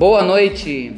Boa 0.00 0.22
noite. 0.22 0.96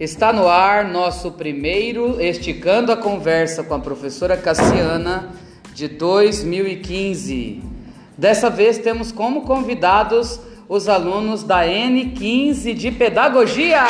Está 0.00 0.32
no 0.32 0.48
ar 0.48 0.84
nosso 0.84 1.30
primeiro 1.30 2.20
Esticando 2.20 2.90
a 2.90 2.96
Conversa 2.96 3.62
com 3.62 3.74
a 3.74 3.78
professora 3.78 4.36
Cassiana 4.36 5.30
de 5.72 5.86
2015. 5.86 7.62
Dessa 8.18 8.50
vez 8.50 8.78
temos 8.78 9.12
como 9.12 9.42
convidados 9.42 10.40
os 10.68 10.88
alunos 10.88 11.44
da 11.44 11.64
N15 11.64 12.74
de 12.74 12.90
Pedagogia. 12.90 13.86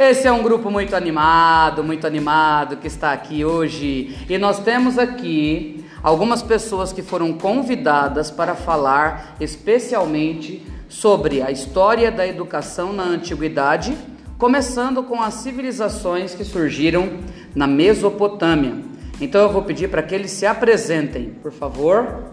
Esse 0.00 0.26
é 0.26 0.32
um 0.32 0.42
grupo 0.42 0.68
muito 0.68 0.96
animado, 0.96 1.84
muito 1.84 2.08
animado 2.08 2.78
que 2.78 2.88
está 2.88 3.12
aqui 3.12 3.44
hoje. 3.44 4.18
E 4.28 4.36
nós 4.36 4.58
temos 4.58 4.98
aqui 4.98 5.84
algumas 6.02 6.42
pessoas 6.42 6.92
que 6.92 7.02
foram 7.02 7.32
convidadas 7.32 8.30
para 8.30 8.54
falar 8.54 9.36
especialmente 9.40 10.66
sobre 10.88 11.42
a 11.42 11.50
história 11.50 12.10
da 12.10 12.26
educação 12.26 12.92
na 12.92 13.04
antiguidade, 13.04 13.96
começando 14.38 15.02
com 15.02 15.20
as 15.20 15.34
civilizações 15.34 16.34
que 16.34 16.44
surgiram 16.44 17.18
na 17.54 17.66
Mesopotâmia. 17.66 18.82
Então 19.20 19.40
eu 19.42 19.52
vou 19.52 19.62
pedir 19.62 19.90
para 19.90 20.02
que 20.02 20.14
eles 20.14 20.30
se 20.30 20.46
apresentem, 20.46 21.30
por 21.42 21.52
favor. 21.52 22.24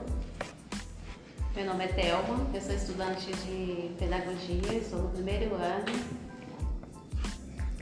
Meu 1.55 1.65
nome 1.65 1.85
é 1.85 1.87
Thelma, 1.87 2.47
eu 2.53 2.61
sou 2.61 2.75
estudante 2.75 3.31
de 3.45 3.89
pedagogia, 3.97 4.77
estou 4.77 5.01
no 5.01 5.09
primeiro 5.09 5.55
ano 5.55 5.85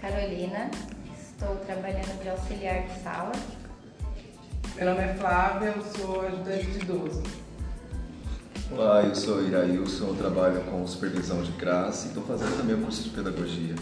Carolina, 0.03 0.69
estou 1.17 1.55
trabalhando 1.65 2.21
de 2.21 2.27
auxiliar 2.27 2.83
de 2.83 2.99
sala. 3.01 3.31
Meu 4.75 4.85
nome 4.85 5.03
é 5.03 5.13
Flávia, 5.13 5.73
eu 5.75 5.83
sou 5.83 6.21
ajudante 6.25 6.65
de 6.65 6.79
idoso. 6.79 7.23
Olá, 8.71 9.03
eu 9.03 9.13
sou 9.13 9.43
Irailson, 9.43 10.07
eu 10.07 10.15
trabalho 10.15 10.61
com 10.61 10.85
supervisão 10.87 11.41
de 11.41 11.51
classe 11.53 12.05
e 12.05 12.07
estou 12.09 12.23
fazendo 12.23 12.57
também 12.57 12.75
o 12.75 12.79
curso 12.79 13.03
de 13.03 13.09
pedagogia. 13.09 13.75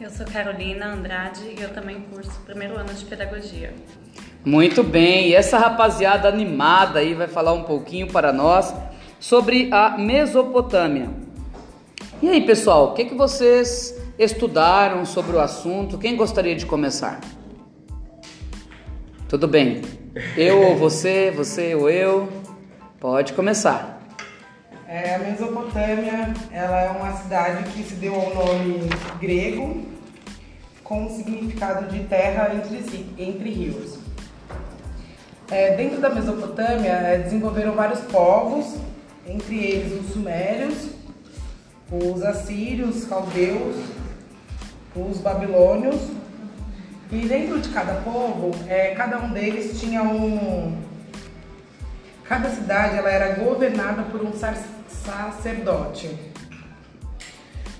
Eu 0.00 0.10
sou 0.10 0.26
Carolina 0.26 0.94
Andrade 0.94 1.54
e 1.58 1.60
eu 1.60 1.72
também 1.72 2.00
curso 2.02 2.32
primeiro 2.46 2.76
ano 2.76 2.92
de 2.94 3.04
pedagogia. 3.04 3.74
Muito 4.44 4.82
bem, 4.82 5.28
e 5.28 5.34
essa 5.34 5.58
rapaziada 5.58 6.28
animada 6.28 6.98
aí 6.98 7.14
vai 7.14 7.28
falar 7.28 7.52
um 7.52 7.64
pouquinho 7.64 8.08
para 8.08 8.32
nós 8.32 8.74
sobre 9.20 9.68
a 9.72 9.96
Mesopotâmia. 9.98 11.08
E 12.20 12.28
aí, 12.28 12.44
pessoal, 12.44 12.90
o 12.90 12.94
que, 12.94 13.04
que 13.04 13.14
vocês 13.14 14.00
estudaram 14.18 15.04
sobre 15.04 15.36
o 15.36 15.40
assunto. 15.40 15.98
Quem 15.98 16.16
gostaria 16.16 16.54
de 16.54 16.66
começar? 16.66 17.20
Tudo 19.32 19.48
bem. 19.48 19.80
Eu 20.36 20.60
ou 20.60 20.76
você, 20.76 21.30
você 21.34 21.74
ou 21.74 21.88
eu? 21.88 22.28
Pode 23.00 23.32
começar. 23.32 23.98
É, 24.86 25.14
a 25.14 25.20
Mesopotâmia 25.20 26.34
ela 26.52 26.82
é 26.82 26.90
uma 26.90 27.16
cidade 27.16 27.64
que 27.70 27.82
se 27.82 27.94
deu 27.94 28.14
ao 28.14 28.34
nome 28.34 28.90
grego 29.18 29.86
com 30.84 31.06
o 31.06 31.16
significado 31.16 31.90
de 31.90 32.00
terra 32.00 32.54
entre, 32.54 33.06
entre 33.16 33.48
rios. 33.48 33.98
É, 35.50 35.76
dentro 35.76 35.98
da 35.98 36.10
Mesopotâmia 36.10 36.92
é, 36.92 37.16
desenvolveram 37.16 37.72
vários 37.72 38.00
povos, 38.00 38.76
entre 39.26 39.56
eles 39.56 39.98
os 39.98 40.12
sumérios, 40.12 40.90
os 41.90 42.22
assírios, 42.22 43.06
caldeus, 43.06 43.76
os 44.94 45.16
babilônios. 45.16 46.21
E 47.12 47.28
dentro 47.28 47.60
de 47.60 47.68
cada 47.68 47.96
povo, 48.00 48.52
é, 48.66 48.94
cada 48.94 49.18
um 49.18 49.34
deles 49.34 49.78
tinha 49.78 50.02
um. 50.02 50.80
Cada 52.24 52.48
cidade 52.48 52.96
ela 52.96 53.10
era 53.10 53.34
governada 53.34 54.04
por 54.04 54.22
um 54.22 54.32
sacerdote. 54.32 56.08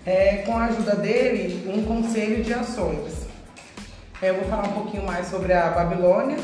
É, 0.04 0.42
com 0.44 0.58
a 0.58 0.66
ajuda 0.66 0.96
dele, 0.96 1.66
um 1.66 1.82
conselho 1.82 2.44
de 2.44 2.52
ações. 2.52 3.26
É, 4.20 4.28
eu 4.28 4.34
vou 4.34 4.44
falar 4.44 4.68
um 4.68 4.72
pouquinho 4.72 5.06
mais 5.06 5.28
sobre 5.28 5.54
a 5.54 5.70
Babilônia, 5.70 6.36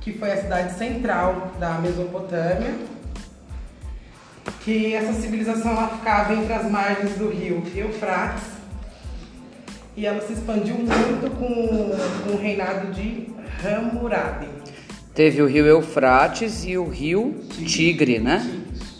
que 0.00 0.12
foi 0.12 0.32
a 0.32 0.42
cidade 0.42 0.72
central 0.76 1.52
da 1.60 1.74
Mesopotâmia, 1.74 2.74
que 4.62 4.92
essa 4.92 5.12
civilização 5.12 5.70
ela 5.70 5.88
ficava 5.88 6.34
entre 6.34 6.52
as 6.52 6.68
margens 6.68 7.16
do 7.16 7.30
rio 7.30 7.62
Eufrates 7.76 8.57
e 9.98 10.06
ela 10.06 10.20
se 10.20 10.32
expandiu 10.32 10.76
muito 10.76 11.28
com, 11.38 11.90
com 12.22 12.36
o 12.36 12.40
reinado 12.40 12.92
de 12.92 13.26
Hammurabi. 13.64 14.46
Teve 15.12 15.42
o 15.42 15.46
rio 15.46 15.66
Eufrates 15.66 16.64
e 16.64 16.78
o 16.78 16.88
rio 16.88 17.34
Tigre, 17.66 18.20
né? 18.20 18.48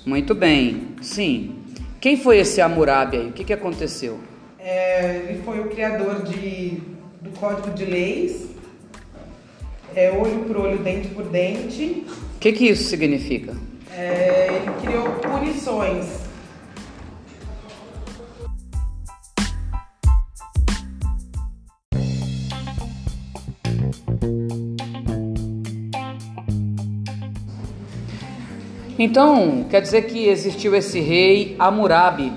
Muito 0.04 0.34
bem, 0.34 0.88
sim. 1.00 1.54
Quem 2.00 2.16
foi 2.16 2.38
esse 2.38 2.60
Hammurabi 2.60 3.16
aí? 3.16 3.28
O 3.28 3.32
que, 3.32 3.44
que 3.44 3.52
aconteceu? 3.52 4.18
É, 4.58 5.28
ele 5.28 5.40
foi 5.44 5.60
o 5.60 5.68
criador 5.68 6.24
de, 6.24 6.82
do 7.22 7.30
Código 7.38 7.70
de 7.70 7.84
Leis, 7.84 8.48
é, 9.94 10.10
olho 10.10 10.40
por 10.48 10.56
olho, 10.56 10.78
dente 10.78 11.06
por 11.10 11.28
dente. 11.28 12.04
O 12.34 12.38
que, 12.40 12.50
que 12.50 12.64
isso 12.70 12.88
significa? 12.88 13.54
É, 13.96 14.48
ele 14.50 14.70
criou 14.82 15.10
punições 15.12 16.27
Então, 28.98 29.64
quer 29.70 29.80
dizer 29.80 30.06
que 30.06 30.26
existiu 30.26 30.74
esse 30.74 30.98
rei 30.98 31.54
Hammurabi. 31.56 32.32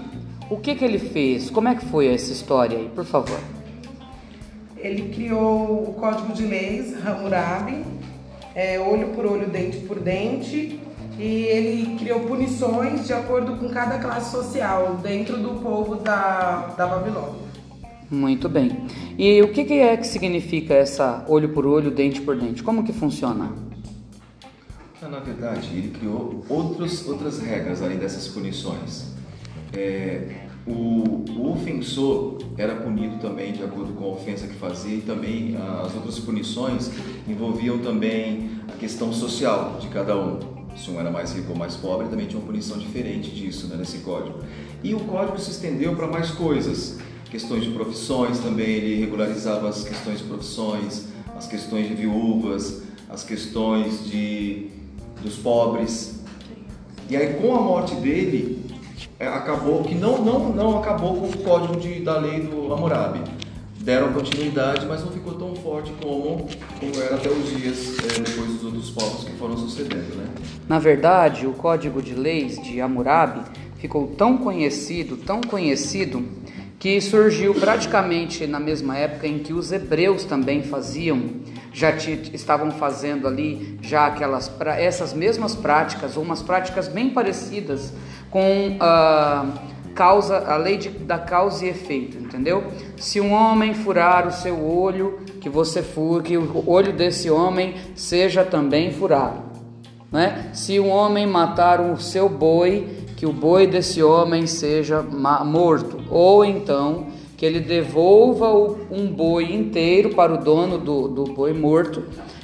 O 0.47 0.57
que, 0.57 0.75
que 0.75 0.85
ele 0.85 0.99
fez? 0.99 1.49
Como 1.49 1.67
é 1.67 1.73
que 1.73 1.83
foi 1.85 2.07
essa 2.13 2.31
história 2.31 2.77
aí, 2.77 2.87
por 2.93 3.03
favor? 3.03 3.39
Ele 4.77 5.09
criou 5.13 5.89
o 5.89 5.93
Código 5.93 6.33
de 6.33 6.45
Leis, 6.45 6.93
Hammurabi, 7.03 7.83
é, 8.53 8.79
olho 8.79 9.07
por 9.09 9.25
olho, 9.25 9.47
dente 9.47 9.77
por 9.79 9.99
dente, 9.99 10.79
e 11.17 11.23
ele 11.23 11.95
criou 11.97 12.19
punições 12.21 13.07
de 13.07 13.13
acordo 13.13 13.57
com 13.57 13.69
cada 13.69 13.97
classe 13.97 14.31
social 14.31 14.99
dentro 15.01 15.37
do 15.37 15.61
povo 15.61 15.95
da, 15.95 16.73
da 16.77 16.85
Babilônia. 16.85 17.41
Muito 18.09 18.47
bem. 18.49 18.85
E 19.17 19.41
o 19.41 19.51
que, 19.51 19.63
que 19.63 19.79
é 19.79 19.97
que 19.97 20.05
significa 20.05 20.73
essa 20.73 21.25
olho 21.27 21.49
por 21.49 21.65
olho, 21.65 21.89
dente 21.89 22.21
por 22.21 22.35
dente? 22.35 22.61
Como 22.61 22.83
que 22.83 22.91
funciona? 22.91 23.70
Na 25.09 25.19
verdade, 25.19 25.67
ele 25.75 25.89
criou 25.89 26.45
outros, 26.47 27.07
outras 27.07 27.39
regras 27.39 27.81
além 27.81 27.97
dessas 27.97 28.27
punições. 28.27 29.07
É, 29.73 30.45
o, 30.67 31.25
o, 31.27 31.51
ofensor 31.51 32.37
era 32.55 32.75
punido 32.75 33.17
também 33.17 33.51
de 33.51 33.63
acordo 33.63 33.93
com 33.93 34.05
a 34.05 34.07
ofensa 34.09 34.45
que 34.45 34.53
fazia 34.53 34.97
e 34.97 35.01
também 35.01 35.57
as 35.57 35.95
outras 35.95 36.19
punições 36.19 36.91
envolviam 37.27 37.79
também 37.79 38.51
a 38.67 38.73
questão 38.73 39.11
social 39.11 39.79
de 39.79 39.87
cada 39.87 40.15
um. 40.15 40.39
Se 40.77 40.91
um 40.91 40.99
era 40.99 41.09
mais 41.09 41.33
rico 41.33 41.51
ou 41.51 41.57
mais 41.57 41.75
pobre, 41.75 42.07
também 42.07 42.27
tinha 42.27 42.39
uma 42.39 42.45
punição 42.45 42.77
diferente 42.77 43.31
disso 43.31 43.67
né, 43.67 43.77
nesse 43.77 43.99
código. 43.99 44.39
E 44.83 44.93
o 44.93 44.99
código 44.99 45.39
se 45.39 45.49
estendeu 45.49 45.95
para 45.95 46.05
mais 46.05 46.29
coisas, 46.29 46.99
questões 47.31 47.63
de 47.63 47.71
profissões 47.71 48.37
também, 48.37 48.69
ele 48.69 48.99
regularizava 48.99 49.67
as 49.67 49.83
questões 49.83 50.19
de 50.19 50.25
profissões, 50.25 51.07
as 51.35 51.47
questões 51.47 51.87
de 51.87 51.95
viúvas, 51.95 52.83
as 53.09 53.23
questões 53.23 54.05
de 54.05 54.80
dos 55.21 55.35
pobres. 55.37 56.21
E 57.09 57.15
aí 57.15 57.33
com 57.35 57.55
a 57.55 57.61
morte 57.61 57.95
dele, 57.95 58.65
é, 59.19 59.27
acabou 59.27 59.83
que 59.83 59.93
não, 59.93 60.17
não, 60.23 60.49
não 60.53 60.79
acabou 60.79 61.15
com 61.15 61.27
o 61.27 61.37
código 61.43 61.79
de, 61.79 61.99
da 61.99 62.17
lei 62.17 62.41
do 62.41 62.73
Hammurabi. 62.73 63.21
Deram 63.79 64.13
continuidade, 64.13 64.85
mas 64.85 65.03
não 65.03 65.11
ficou 65.11 65.33
tão 65.33 65.55
forte 65.55 65.91
como, 66.01 66.47
como 66.79 67.03
era 67.03 67.15
até 67.15 67.29
os 67.29 67.49
dias 67.49 67.97
é, 67.99 68.21
depois 68.21 68.47
dos 68.47 68.63
outros 68.63 68.89
povos 68.91 69.23
que 69.23 69.31
foram 69.33 69.57
sucedendo. 69.57 70.15
Né? 70.15 70.27
Na 70.67 70.79
verdade, 70.79 71.47
o 71.47 71.53
código 71.53 72.01
de 72.01 72.13
leis 72.13 72.61
de 72.61 72.79
Hammurabi 72.79 73.41
ficou 73.77 74.07
tão 74.07 74.37
conhecido, 74.37 75.17
tão 75.17 75.41
conhecido, 75.41 76.23
que 76.79 76.99
surgiu 76.99 77.53
praticamente 77.53 78.47
na 78.47 78.59
mesma 78.59 78.97
época 78.97 79.27
em 79.27 79.37
que 79.37 79.53
os 79.53 79.71
hebreus 79.71 80.23
também 80.23 80.63
faziam 80.63 81.21
já 81.73 81.91
estavam 81.91 82.71
fazendo 82.71 83.27
ali 83.27 83.77
já 83.81 84.07
aquelas 84.07 84.51
essas 84.77 85.13
mesmas 85.13 85.55
práticas 85.55 86.17
ou 86.17 86.23
umas 86.23 86.41
práticas 86.41 86.87
bem 86.87 87.09
parecidas 87.09 87.93
com 88.29 88.77
a 88.79 89.45
causa 89.93 90.37
a 90.47 90.57
lei 90.57 90.77
de, 90.77 90.89
da 90.89 91.17
causa 91.17 91.65
e 91.65 91.69
efeito, 91.69 92.17
entendeu? 92.17 92.63
Se 92.97 93.19
um 93.19 93.33
homem 93.33 93.73
furar 93.73 94.27
o 94.27 94.31
seu 94.31 94.65
olho, 94.65 95.19
que 95.39 95.49
você 95.49 95.81
fure, 95.81 96.23
que 96.23 96.37
o 96.37 96.63
olho 96.69 96.93
desse 96.93 97.29
homem 97.29 97.75
seja 97.95 98.43
também 98.43 98.91
furado, 98.91 99.41
né? 100.11 100.49
Se 100.53 100.79
um 100.79 100.89
homem 100.89 101.27
matar 101.27 101.81
o 101.81 101.97
seu 101.97 102.29
boi, 102.29 102.87
que 103.17 103.25
o 103.25 103.33
boi 103.33 103.67
desse 103.67 104.01
homem 104.01 104.47
seja 104.47 105.01
morto, 105.01 106.01
ou 106.09 106.43
então 106.43 107.07
que 107.41 107.45
ele 107.47 107.59
devolva 107.59 108.53
um 108.91 109.11
boi 109.11 109.51
inteiro 109.51 110.13
para 110.13 110.31
o 110.31 110.37
dono 110.37 110.77
do, 110.77 111.07
do 111.07 111.23
boi 111.23 111.53
morto. 111.53 112.03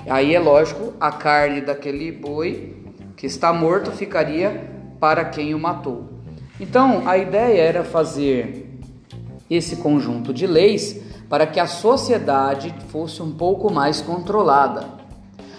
Aí 0.09 0.33
é 0.33 0.39
lógico, 0.39 0.91
a 0.99 1.11
carne 1.11 1.61
daquele 1.61 2.11
boi 2.11 2.75
que 3.15 3.27
está 3.27 3.53
morto 3.53 3.91
ficaria 3.91 4.71
para 4.99 5.25
quem 5.25 5.53
o 5.53 5.59
matou. 5.59 6.05
Então, 6.59 7.07
a 7.07 7.15
ideia 7.15 7.61
era 7.61 7.83
fazer 7.83 8.75
esse 9.47 9.75
conjunto 9.75 10.33
de 10.33 10.47
leis 10.47 10.99
para 11.29 11.45
que 11.45 11.59
a 11.59 11.67
sociedade 11.67 12.73
fosse 12.89 13.21
um 13.21 13.33
pouco 13.33 13.71
mais 13.71 14.01
controlada. 14.01 14.83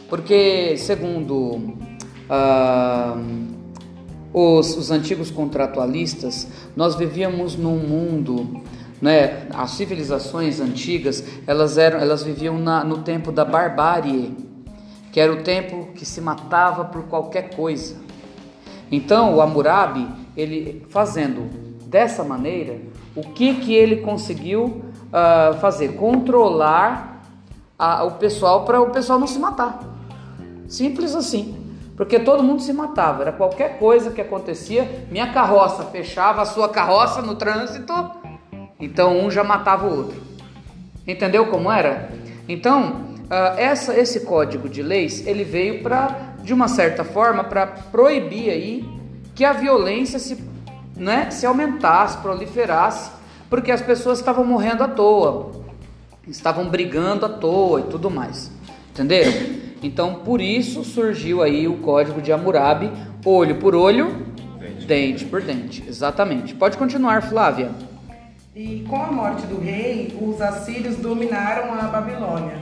Porque, 0.08 0.76
segundo 0.78 1.76
ah, 2.28 3.16
os, 4.32 4.76
os 4.76 4.90
antigos 4.90 5.30
contratualistas, 5.30 6.48
nós 6.74 6.96
vivíamos 6.96 7.54
num 7.54 7.78
mundo 7.78 8.66
né, 9.00 9.46
as 9.54 9.70
civilizações 9.72 10.60
antigas 10.60 11.24
elas 11.46 11.78
eram 11.78 12.00
elas 12.00 12.22
viviam 12.22 12.58
na, 12.58 12.82
no 12.82 12.98
tempo 12.98 13.30
da 13.30 13.44
barbárie 13.44 14.36
que 15.12 15.20
era 15.20 15.32
o 15.32 15.42
tempo 15.42 15.92
que 15.94 16.04
se 16.04 16.20
matava 16.20 16.84
por 16.84 17.04
qualquer 17.04 17.54
coisa. 17.54 17.96
Então 18.90 19.34
o 19.34 19.40
Hammurabi 19.40 20.06
ele 20.36 20.86
fazendo 20.90 21.48
dessa 21.86 22.22
maneira 22.22 22.78
o 23.16 23.22
que 23.22 23.54
que 23.54 23.74
ele 23.74 23.96
conseguiu 23.96 24.82
uh, 25.08 25.58
fazer? 25.60 25.94
Controlar 25.94 27.22
a, 27.78 28.04
o 28.04 28.12
pessoal 28.12 28.64
para 28.64 28.80
o 28.80 28.90
pessoal 28.90 29.18
não 29.18 29.26
se 29.26 29.38
matar. 29.38 29.80
Simples 30.66 31.14
assim 31.14 31.58
porque 31.98 32.20
todo 32.20 32.44
mundo 32.44 32.62
se 32.62 32.72
matava. 32.72 33.22
Era 33.22 33.32
qualquer 33.32 33.80
coisa 33.80 34.12
que 34.12 34.20
acontecia 34.20 35.06
minha 35.10 35.32
carroça 35.32 35.82
fechava 35.82 36.42
a 36.42 36.44
sua 36.44 36.68
carroça 36.68 37.20
no 37.20 37.34
trânsito 37.34 37.92
então 38.80 39.18
um 39.18 39.30
já 39.30 39.42
matava 39.42 39.86
o 39.86 39.96
outro. 39.96 40.22
Entendeu 41.06 41.46
como 41.46 41.70
era? 41.70 42.10
Então, 42.48 43.08
uh, 43.24 43.58
essa, 43.58 43.98
esse 43.98 44.20
código 44.20 44.68
de 44.68 44.82
leis 44.82 45.26
ele 45.26 45.44
veio 45.44 45.82
para, 45.82 46.34
de 46.42 46.52
uma 46.52 46.68
certa 46.68 47.04
forma, 47.04 47.44
para 47.44 47.66
proibir 47.66 48.50
aí 48.50 48.88
que 49.34 49.44
a 49.44 49.52
violência 49.52 50.18
se, 50.18 50.42
né, 50.96 51.30
se 51.30 51.46
aumentasse, 51.46 52.18
proliferasse, 52.18 53.10
porque 53.48 53.70
as 53.70 53.80
pessoas 53.80 54.18
estavam 54.18 54.44
morrendo 54.44 54.82
à 54.82 54.88
toa, 54.88 55.52
estavam 56.26 56.68
brigando 56.68 57.24
à 57.24 57.28
toa 57.28 57.80
e 57.80 57.84
tudo 57.84 58.10
mais. 58.10 58.50
Entenderam? 58.90 59.32
Então, 59.82 60.14
por 60.16 60.40
isso 60.40 60.82
surgiu 60.84 61.42
aí 61.42 61.68
o 61.68 61.78
código 61.78 62.20
de 62.20 62.32
Hammurabi, 62.32 62.90
olho 63.24 63.56
por 63.56 63.74
olho, 63.74 64.26
dente, 64.58 64.86
dente 64.86 65.24
por 65.24 65.40
dente. 65.40 65.84
Exatamente. 65.86 66.54
Pode 66.54 66.76
continuar, 66.76 67.22
Flávia. 67.22 67.70
E 68.58 68.84
com 68.88 68.96
a 68.96 69.12
morte 69.12 69.46
do 69.46 69.60
rei, 69.60 70.18
os 70.20 70.40
assírios 70.40 70.96
dominaram 70.96 71.72
a 71.74 71.82
Babilônia. 71.82 72.60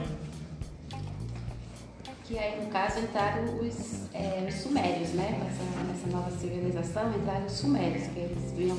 Que 2.23 2.39
aí, 2.39 2.63
no 2.63 2.67
caso, 2.71 3.01
entraram 3.01 3.45
os, 3.59 4.05
é, 4.13 4.45
os 4.47 4.57
sumérios, 4.57 5.15
né? 5.15 5.41
Nessa, 5.43 6.15
nova 6.15 6.31
civilização, 6.33 7.09
entraram 7.17 7.47
os 7.47 7.53
sumérios, 7.53 8.09
que 8.09 8.19
eles 8.19 8.53
viam 8.53 8.77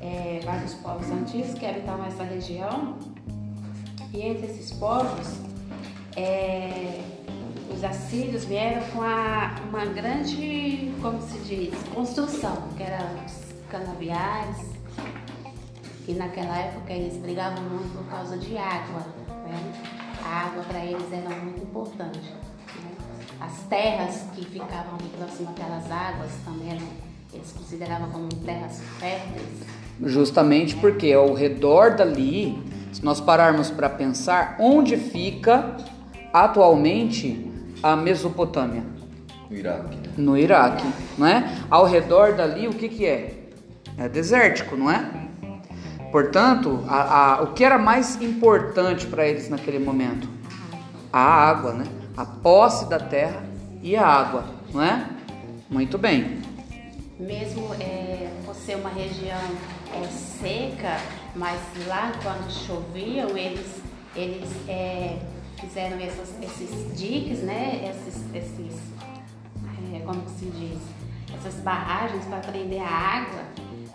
é, 0.00 0.40
vários 0.44 0.74
povos 0.74 1.08
antigos 1.08 1.54
que 1.54 1.64
habitavam 1.64 2.04
essa 2.06 2.24
região. 2.24 2.98
E 4.12 4.20
entre 4.20 4.46
esses 4.46 4.72
povos, 4.72 5.38
é, 6.16 7.00
os 7.72 7.84
assírios 7.84 8.44
vieram 8.44 8.82
com 8.88 9.02
a, 9.02 9.54
uma 9.68 9.84
grande, 9.84 10.92
como 11.00 11.22
se 11.22 11.38
diz, 11.44 11.80
construção, 11.94 12.70
que 12.76 12.82
eram 12.82 13.06
os 13.24 13.54
canaviais, 13.70 14.73
e 16.06 16.12
naquela 16.12 16.58
época 16.58 16.92
eles 16.92 17.16
brigavam 17.16 17.62
muito 17.62 17.96
por 17.96 18.04
causa 18.10 18.36
de 18.36 18.56
água. 18.56 19.06
Né? 19.28 19.72
A 20.22 20.46
água 20.46 20.62
para 20.64 20.84
eles 20.84 21.12
era 21.12 21.30
muito 21.30 21.62
importante. 21.62 22.20
Né? 22.20 22.92
As 23.40 23.60
terras 23.68 24.24
que 24.34 24.44
ficavam 24.44 24.98
próximo 25.16 25.50
àquelas 25.50 25.90
águas 25.90 26.30
também 26.44 26.70
eram, 26.70 26.86
eles 27.32 27.52
consideravam 27.52 28.10
como 28.10 28.28
terras 28.28 28.80
férteis. 28.98 29.48
Justamente 30.02 30.76
porque 30.76 31.12
ao 31.12 31.32
redor 31.32 31.96
dali, 31.96 32.58
se 32.92 33.04
nós 33.04 33.20
pararmos 33.20 33.70
para 33.70 33.88
pensar, 33.88 34.56
onde 34.58 34.96
fica 34.96 35.76
atualmente 36.32 37.50
a 37.82 37.96
Mesopotâmia? 37.96 38.82
No 39.48 39.56
Iraque. 39.56 39.98
No 40.16 40.38
Iraque, 40.38 40.86
não 41.16 41.26
é? 41.26 41.54
Ao 41.70 41.86
redor 41.86 42.34
dali, 42.34 42.66
o 42.66 42.72
que, 42.72 42.88
que 42.88 43.06
é? 43.06 43.44
É 43.96 44.08
desértico, 44.08 44.76
não 44.76 44.90
é? 44.90 45.23
Portanto, 46.14 46.84
a, 46.86 47.38
a, 47.38 47.42
o 47.42 47.54
que 47.54 47.64
era 47.64 47.76
mais 47.76 48.22
importante 48.22 49.04
para 49.04 49.26
eles 49.26 49.48
naquele 49.48 49.80
momento? 49.80 50.28
A 51.12 51.18
água, 51.18 51.72
né? 51.72 51.86
A 52.16 52.24
posse 52.24 52.88
da 52.88 53.00
terra 53.00 53.42
e 53.82 53.96
a 53.96 54.06
água, 54.06 54.44
não 54.72 54.80
é? 54.80 55.08
Muito 55.68 55.98
bem. 55.98 56.40
Mesmo 57.18 57.74
é, 57.80 58.30
por 58.44 58.54
ser 58.54 58.76
uma 58.76 58.90
região 58.90 59.40
é, 59.92 60.06
seca, 60.06 61.00
mas 61.34 61.60
lá 61.88 62.12
quando 62.22 62.48
choviam, 62.48 63.36
eles, 63.36 63.82
eles 64.14 64.50
é, 64.68 65.18
fizeram 65.60 65.98
essas, 65.98 66.32
esses 66.40 66.96
diques, 66.96 67.40
né? 67.40 67.90
Esses, 67.90 68.22
esses 68.32 68.80
é, 69.92 69.98
como 69.98 70.22
se 70.28 70.44
diz? 70.44 70.78
Essas 71.36 71.54
barragens 71.56 72.24
para 72.26 72.38
prender 72.38 72.82
a 72.82 72.88
água 72.88 73.53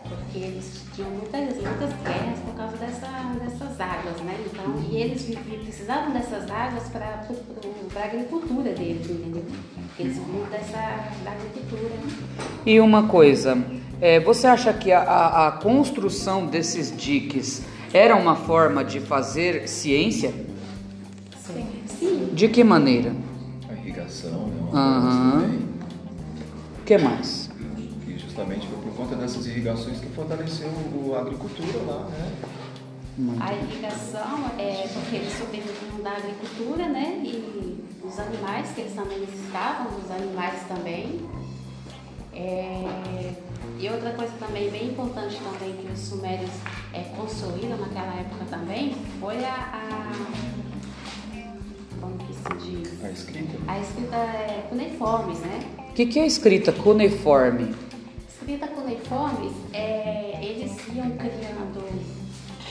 porque 0.09 0.39
eles 0.39 0.81
tinham 0.93 1.09
muitas, 1.11 1.55
muitas 1.55 1.93
guerras 2.03 2.39
por 2.45 2.55
causa 2.55 2.77
dessa, 2.77 3.07
dessas 3.39 3.79
águas, 3.79 4.21
né? 4.21 4.37
Então, 4.45 4.83
e 4.89 4.97
eles 4.97 5.23
precisavam 5.63 6.11
dessas 6.11 6.49
águas 6.49 6.83
para 6.89 7.25
a 7.95 8.05
agricultura 8.05 8.73
deles, 8.73 9.09
entendeu? 9.09 9.43
Porque 9.87 10.03
eles 10.03 10.17
viviam 10.17 10.49
dessa 10.49 10.77
da 11.23 11.31
agricultura. 11.31 11.93
E 12.65 12.79
uma 12.79 13.03
coisa, 13.07 13.57
é, 14.01 14.19
você 14.19 14.47
acha 14.47 14.73
que 14.73 14.91
a, 14.91 15.01
a, 15.01 15.47
a 15.47 15.51
construção 15.53 16.45
desses 16.45 16.95
diques 16.95 17.61
era 17.93 18.15
uma 18.15 18.35
forma 18.35 18.83
de 18.83 18.99
fazer 18.99 19.67
ciência? 19.67 20.33
Sim. 21.37 21.67
Sim. 21.87 22.29
De 22.33 22.47
que 22.49 22.63
maneira? 22.63 23.13
A 23.69 23.73
irrigação, 23.73 24.47
né? 24.47 24.69
Uhum. 24.73 25.59
O 26.79 26.83
que 26.85 26.97
mais? 26.97 27.49
justamente 28.39 28.67
foi 28.67 28.77
por 28.77 28.78
conta 28.99 29.15
dessas 29.15 29.47
irrigações 29.47 29.99
que 29.99 30.07
fortaleceu 30.07 30.69
a 31.15 31.21
agricultura 31.21 31.79
lá, 31.87 32.03
né? 32.09 32.31
A 33.39 33.53
irrigação 33.53 34.51
é 34.57 34.87
porque 34.93 35.15
eles 35.17 35.33
sobreviviam 35.33 36.01
da 36.03 36.11
agricultura, 36.11 36.87
né? 36.87 37.21
E 37.23 37.83
os 38.03 38.19
animais, 38.19 38.71
que 38.71 38.81
eles 38.81 38.93
também 38.93 39.19
necessitavam, 39.19 39.87
os 39.97 40.11
animais 40.11 40.61
também. 40.67 41.21
É... 42.33 43.33
E 43.77 43.89
outra 43.89 44.11
coisa 44.11 44.33
também 44.39 44.69
bem 44.69 44.89
importante 44.89 45.37
também 45.37 45.73
que 45.73 45.91
os 45.91 45.99
sumérios 45.99 46.51
é, 46.93 47.03
construíram 47.15 47.77
naquela 47.77 48.13
época 48.15 48.45
também 48.49 48.93
foi 49.19 49.43
a, 49.45 49.53
a 49.53 50.11
como 52.01 52.17
que 52.17 52.33
se 52.33 52.65
diz? 52.65 53.03
A 53.03 53.09
escrita. 53.09 53.57
A 53.67 53.79
escrita 53.79 54.15
é, 54.15 54.65
cuneiformes, 54.69 55.39
né? 55.39 55.59
O 55.89 55.93
que, 55.93 56.05
que 56.05 56.19
é 56.19 56.25
escrita 56.25 56.71
cuneiforme? 56.71 57.73
Escrita 58.49 58.67
cuneiformes, 58.69 59.53
é, 59.73 60.39
eles 60.41 60.71
iam 60.87 61.11
criando 61.11 61.85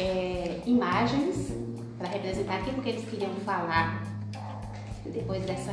é, 0.01 0.61
imagens 0.67 1.53
para 1.97 2.09
representar 2.09 2.57
aquilo 2.57 2.83
que 2.83 2.89
eles 2.89 3.09
queriam 3.09 3.33
falar. 3.45 4.03
Depois 5.07 5.45
dessa, 5.45 5.73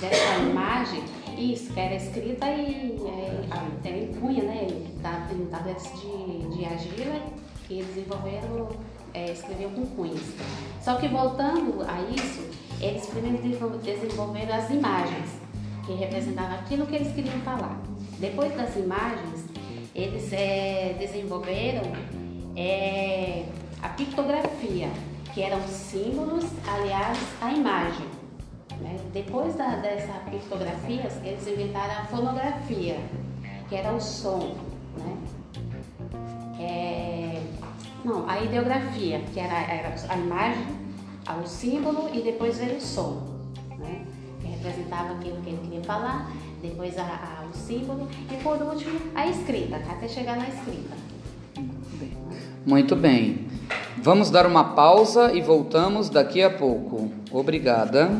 dessa 0.00 0.38
imagem, 0.38 1.02
isso, 1.36 1.74
que 1.74 1.78
era 1.78 1.96
escrita 1.96 2.46
e 2.46 2.96
é, 3.06 3.46
até 3.54 3.98
em 3.98 4.14
cunha, 4.14 4.44
né? 4.44 4.66
Em 4.66 5.46
tabletes 5.46 5.92
de, 6.00 6.56
de 6.56 6.64
argila 6.64 7.20
que 7.66 7.82
desenvolveram, 7.82 8.70
é, 9.12 9.30
escreviam 9.30 9.72
com 9.72 9.84
cunhas. 9.88 10.22
Só 10.82 10.94
que 10.96 11.06
voltando 11.06 11.82
a 11.82 12.00
isso, 12.10 12.48
eles 12.80 13.04
primeiro 13.06 13.78
desenvolveram 13.78 14.54
as 14.54 14.70
imagens, 14.70 15.47
que 15.88 15.94
representavam 15.94 16.58
aquilo 16.58 16.86
que 16.86 16.96
eles 16.96 17.14
queriam 17.14 17.40
falar. 17.40 17.80
Depois 18.18 18.54
das 18.54 18.76
imagens, 18.76 19.46
eles 19.94 20.30
é, 20.34 20.94
desenvolveram 20.98 21.90
é, 22.54 23.46
a 23.82 23.88
pictografia, 23.88 24.90
que 25.32 25.42
eram 25.42 25.66
símbolos 25.66 26.44
aliados 26.68 27.22
à 27.40 27.52
imagem. 27.52 28.06
Né? 28.82 28.98
Depois 29.14 29.54
da, 29.54 29.76
dessa 29.76 30.12
pictografia, 30.30 31.08
eles 31.24 31.48
inventaram 31.48 32.02
a 32.02 32.04
fonografia, 32.04 32.98
que 33.70 33.74
era 33.74 33.90
o 33.90 34.00
som. 34.00 34.56
Né? 34.98 35.16
É, 36.60 37.42
não, 38.04 38.28
a 38.28 38.40
ideografia, 38.40 39.20
que 39.32 39.40
era, 39.40 39.58
era 39.72 39.94
a 40.06 40.18
imagem, 40.18 40.66
o 41.42 41.46
símbolo 41.46 42.10
e 42.12 42.20
depois 42.20 42.58
veio 42.58 42.76
o 42.76 42.80
som? 42.80 43.37
apresentava 44.58 45.14
aquilo 45.14 45.40
que 45.42 45.50
ele 45.50 45.58
queria 45.62 45.82
falar, 45.82 46.30
depois 46.60 46.98
a, 46.98 47.02
a, 47.02 47.46
o 47.46 47.56
símbolo 47.56 48.08
e 48.30 48.36
por 48.42 48.60
último 48.60 49.00
a 49.14 49.26
escrita, 49.26 49.78
tá? 49.78 49.92
até 49.92 50.08
chegar 50.08 50.36
na 50.36 50.48
escrita. 50.48 50.96
Muito 52.66 52.94
bem. 52.94 53.46
Vamos 53.98 54.30
dar 54.30 54.46
uma 54.46 54.74
pausa 54.74 55.32
e 55.32 55.40
voltamos 55.40 56.10
daqui 56.10 56.42
a 56.42 56.50
pouco. 56.50 57.10
Obrigada. 57.30 58.10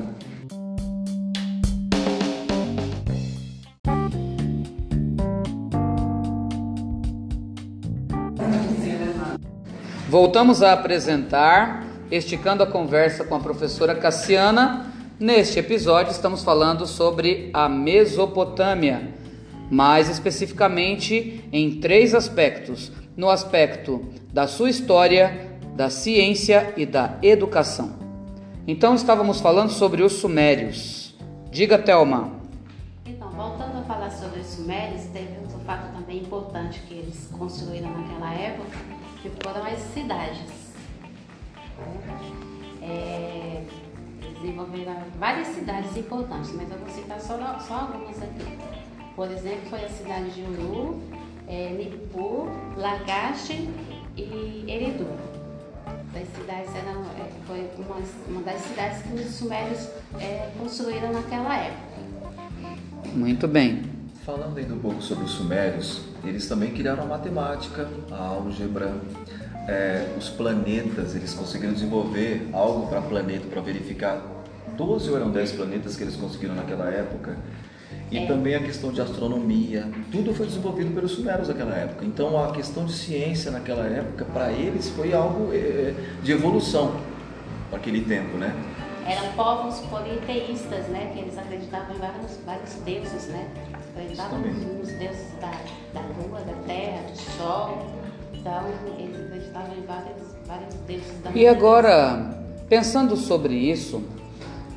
Voltamos 10.08 10.62
a 10.62 10.72
apresentar, 10.72 11.84
esticando 12.10 12.62
a 12.62 12.66
conversa 12.66 13.24
com 13.24 13.34
a 13.34 13.40
professora 13.40 13.94
Cassiana 13.94 14.97
Neste 15.20 15.58
episódio, 15.58 16.12
estamos 16.12 16.44
falando 16.44 16.86
sobre 16.86 17.50
a 17.52 17.68
Mesopotâmia, 17.68 19.12
mais 19.68 20.08
especificamente 20.08 21.44
em 21.52 21.80
três 21.80 22.14
aspectos: 22.14 22.92
no 23.16 23.28
aspecto 23.28 24.12
da 24.32 24.46
sua 24.46 24.70
história, 24.70 25.58
da 25.74 25.90
ciência 25.90 26.72
e 26.76 26.86
da 26.86 27.18
educação. 27.20 27.98
Então, 28.64 28.94
estávamos 28.94 29.40
falando 29.40 29.70
sobre 29.70 30.04
os 30.04 30.12
Sumérios. 30.12 31.16
Diga, 31.50 31.78
Thelma. 31.78 32.30
Então, 33.04 33.28
voltando 33.30 33.78
a 33.78 33.82
falar 33.82 34.12
sobre 34.12 34.38
os 34.38 34.46
Sumérios, 34.46 35.02
teve 35.06 35.36
outro 35.42 35.58
fato 35.66 35.92
também 35.96 36.18
importante 36.18 36.80
que 36.86 36.94
eles 36.94 37.28
construíram 37.36 37.90
naquela 37.90 38.32
época, 38.34 38.78
que 39.20 39.30
foram 39.42 39.66
as 39.66 39.80
cidades. 39.80 40.68
É, 42.80 43.64
desenvolveram 44.40 44.96
várias 45.18 45.48
cidades 45.48 45.96
importantes, 45.96 46.52
mas 46.54 46.70
eu 46.70 46.78
vou 46.78 46.88
citar 46.88 47.20
só, 47.20 47.36
só 47.60 47.74
algumas 47.74 48.22
aqui. 48.22 48.58
Por 49.14 49.30
exemplo, 49.30 49.68
foi 49.68 49.84
a 49.84 49.88
cidade 49.88 50.30
de 50.30 50.42
Uru, 50.42 51.00
é, 51.48 51.70
Nippur, 51.70 52.48
Lagash 52.76 53.50
e 54.16 54.64
Eridu. 54.68 55.06
Essas 56.14 56.34
cidades 56.34 56.74
eram, 56.74 57.02
é, 57.02 57.30
foi 57.46 57.70
uma, 57.78 57.96
uma 58.28 58.42
das 58.42 58.60
cidades 58.62 59.02
que 59.02 59.14
os 59.14 59.34
sumérios 59.34 59.88
é, 60.20 60.50
construíram 60.58 61.12
naquela 61.12 61.56
época. 61.56 61.98
Muito 63.14 63.46
bem. 63.46 63.84
Falando 64.24 64.58
ainda 64.58 64.74
um 64.74 64.78
pouco 64.78 65.00
sobre 65.00 65.24
os 65.24 65.30
sumérios, 65.30 66.02
eles 66.24 66.48
também 66.48 66.72
criaram 66.72 67.04
a 67.04 67.06
matemática, 67.06 67.88
a 68.10 68.26
álgebra, 68.26 68.94
é, 69.68 70.14
os 70.16 70.30
planetas, 70.30 71.14
eles 71.14 71.34
conseguiram 71.34 71.74
desenvolver 71.74 72.48
algo 72.52 72.86
para 72.86 73.02
planeta, 73.02 73.46
para 73.46 73.60
verificar 73.60 74.22
12 74.76 75.10
ou 75.10 75.16
eram 75.16 75.30
10 75.30 75.52
planetas 75.52 75.94
que 75.94 76.02
eles 76.02 76.16
conseguiram 76.16 76.54
naquela 76.54 76.88
época. 76.90 77.36
E 78.10 78.18
É. 78.18 78.26
também 78.26 78.54
a 78.54 78.60
questão 78.60 78.90
de 78.90 79.02
astronomia, 79.02 79.86
tudo 80.10 80.34
foi 80.34 80.46
desenvolvido 80.46 80.94
pelos 80.94 81.12
sumérios 81.12 81.48
naquela 81.48 81.74
época. 81.74 82.04
Então 82.06 82.42
a 82.42 82.52
questão 82.52 82.86
de 82.86 82.92
ciência 82.94 83.50
naquela 83.50 83.84
época, 83.86 84.24
para 84.24 84.50
eles, 84.50 84.88
foi 84.88 85.12
algo 85.12 85.52
é, 85.52 85.92
de 86.22 86.32
evolução 86.32 86.96
para 87.68 87.78
aquele 87.78 88.00
tempo, 88.02 88.38
né? 88.38 88.54
Eram 89.06 89.32
povos 89.32 89.80
politeístas, 89.80 90.86
né? 90.88 91.10
Que 91.14 91.20
eles 91.20 91.36
acreditavam 91.36 91.94
em 91.94 91.98
vários, 91.98 92.38
vários 92.46 92.74
deuses, 92.84 93.26
né? 93.28 93.46
Acreditavam 93.94 94.38
nos 94.40 94.88
deuses 94.88 95.32
da, 95.40 95.50
da 95.94 96.00
lua, 96.00 96.40
da 96.40 96.54
terra, 96.66 97.02
do 97.10 97.18
sol. 97.36 97.86
Então, 98.40 98.68
eles 98.98 99.20
acreditavam 99.20 99.76
em 99.76 99.82
vários, 99.82 100.36
vários 100.46 100.74
deuses 100.86 101.22
da 101.22 101.30
E 101.32 101.46
agora, 101.46 102.42
pensando 102.68 103.16
sobre 103.16 103.54
isso, 103.54 104.02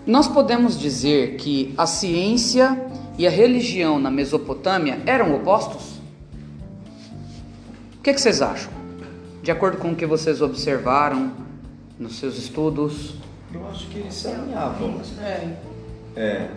nós 0.06 0.28
podemos 0.28 0.80
dizer 0.80 1.36
que 1.36 1.74
a 1.78 1.86
ciência 1.86 2.90
e 3.18 3.28
a 3.28 3.30
religião 3.30 4.00
na 4.00 4.10
Mesopotâmia 4.10 5.00
eram 5.06 5.36
opostos? 5.36 6.00
O 8.00 8.04
que, 8.04 8.14
que 8.14 8.20
vocês 8.20 8.42
acham? 8.42 8.72
De 9.44 9.52
acordo 9.52 9.78
com 9.78 9.92
o 9.92 9.96
que 9.96 10.06
vocês 10.06 10.42
observaram 10.42 11.32
nos 12.00 12.18
seus 12.18 12.38
estudos? 12.38 13.16
Eu 13.54 13.68
acho 13.70 13.88
que 13.90 14.00
eles 14.00 14.14
se 14.14 14.28
alinhavam. 14.28 15.00
É. 15.22 15.50
É. 16.16 16.50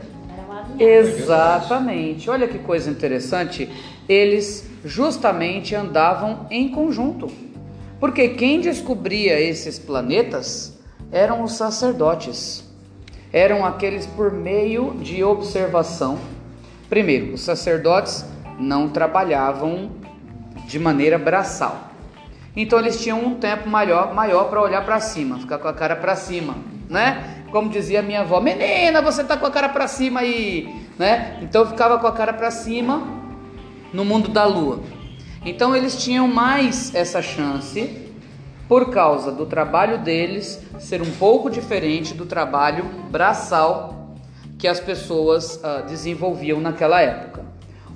Exatamente. 0.79 2.31
Olha 2.31 2.49
que 2.49 2.59
coisa 2.59 2.91
interessante. 2.91 3.69
Eles 4.09 4.67
justamente 4.85 5.75
andavam 5.75 6.47
em 6.51 6.69
conjunto. 6.69 7.31
Porque 7.99 8.29
quem 8.31 8.61
descobria 8.61 9.41
esses 9.41 9.79
planetas 9.79 10.79
eram 11.11 11.43
os 11.43 11.53
sacerdotes. 11.53 12.65
Eram 13.33 13.65
aqueles 13.65 14.07
por 14.07 14.31
meio 14.31 14.95
de 15.01 15.25
observação. 15.25 16.19
Primeiro, 16.89 17.35
os 17.35 17.41
sacerdotes 17.41 18.25
não 18.59 18.89
trabalhavam 18.89 19.91
de 20.67 20.79
maneira 20.79 21.19
braçal. 21.19 21.91
Então 22.57 22.79
eles 22.79 23.03
tinham 23.03 23.25
um 23.25 23.35
tempo 23.35 23.69
maior, 23.69 24.15
maior 24.15 24.45
para 24.45 24.63
olhar 24.63 24.85
para 24.85 25.01
cima, 25.01 25.39
ficar 25.39 25.59
com 25.59 25.67
a 25.67 25.73
cara 25.73 25.97
para 25.97 26.15
cima, 26.15 26.55
né? 26.89 27.43
Como 27.51 27.69
dizia 27.69 28.03
minha 28.03 28.21
avó, 28.21 28.41
menina, 28.41 29.03
você 29.03 29.25
tá 29.25 29.37
com 29.37 29.47
a 29.47 29.51
cara 29.51 29.69
para 29.69 29.89
cima 29.89 30.21
aí, 30.21 30.73
né? 30.97 31.39
Então 31.43 31.63
eu 31.63 31.69
ficava 31.69 31.99
com 31.99 32.07
a 32.07 32.13
cara 32.13 32.33
para 32.33 32.53
cima 32.53 33.24
no 33.95 34.05
mundo 34.05 34.29
da 34.29 34.45
lua. 34.45 34.81
Então 35.47 35.75
eles 35.75 36.03
tinham 36.03 36.27
mais 36.27 36.93
essa 36.95 37.23
chance 37.23 38.03
por 38.69 38.91
causa 38.91 39.31
do 39.31 39.47
trabalho 39.47 39.99
deles 39.99 40.61
ser 40.81 41.01
um 41.01 41.11
pouco 41.13 41.49
diferente 41.49 42.13
do 42.13 42.27
trabalho 42.27 42.85
braçal 43.11 44.17
que 44.59 44.67
as 44.67 44.81
pessoas 44.81 45.63
ah, 45.63 45.83
desenvolviam 45.83 46.61
naquela 46.61 47.01
época. 47.01 47.45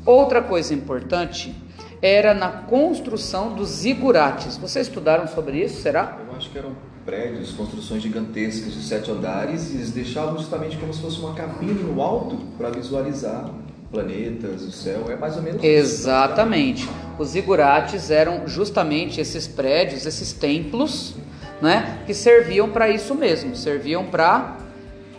Outra 0.07 0.41
coisa 0.41 0.73
importante 0.73 1.55
era 2.01 2.33
na 2.33 2.49
construção 2.49 3.55
dos 3.55 3.69
zigurates. 3.69 4.57
Vocês 4.57 4.87
estudaram 4.87 5.27
sobre 5.27 5.65
isso, 5.65 5.83
será? 5.83 6.19
eu 6.29 6.37
acho 6.37 6.51
que 6.51 6.59
eram 6.59 6.77
prédios, 7.05 7.53
construções 7.53 8.03
gigantescas 8.03 8.73
de 8.73 8.83
sete 8.83 9.11
andares 9.11 9.73
e 9.73 9.77
eles 9.77 9.91
deixavam 9.91 10.37
justamente 10.37 10.77
como 10.77 10.93
se 10.93 11.01
fosse 11.01 11.19
uma 11.19 11.35
cabine 11.35 11.83
no 11.83 12.01
alto 12.01 12.37
para 12.57 12.71
visualizar 12.71 13.51
planetas, 13.91 14.63
o 14.63 14.71
céu. 14.71 15.05
É 15.11 15.17
mais 15.17 15.37
ou 15.37 15.43
menos 15.43 15.57
isso. 15.63 15.67
Exatamente. 15.67 16.89
Os 17.19 17.29
zigurates 17.29 18.11
eram 18.11 18.47
justamente 18.47 19.21
esses 19.21 19.47
prédios, 19.49 20.07
esses 20.07 20.33
templos, 20.33 21.15
né, 21.61 21.99
que 22.07 22.15
serviam 22.15 22.69
para 22.71 22.89
isso 22.89 23.15
mesmo, 23.15 23.57
serviam 23.57 24.05
para 24.05 24.57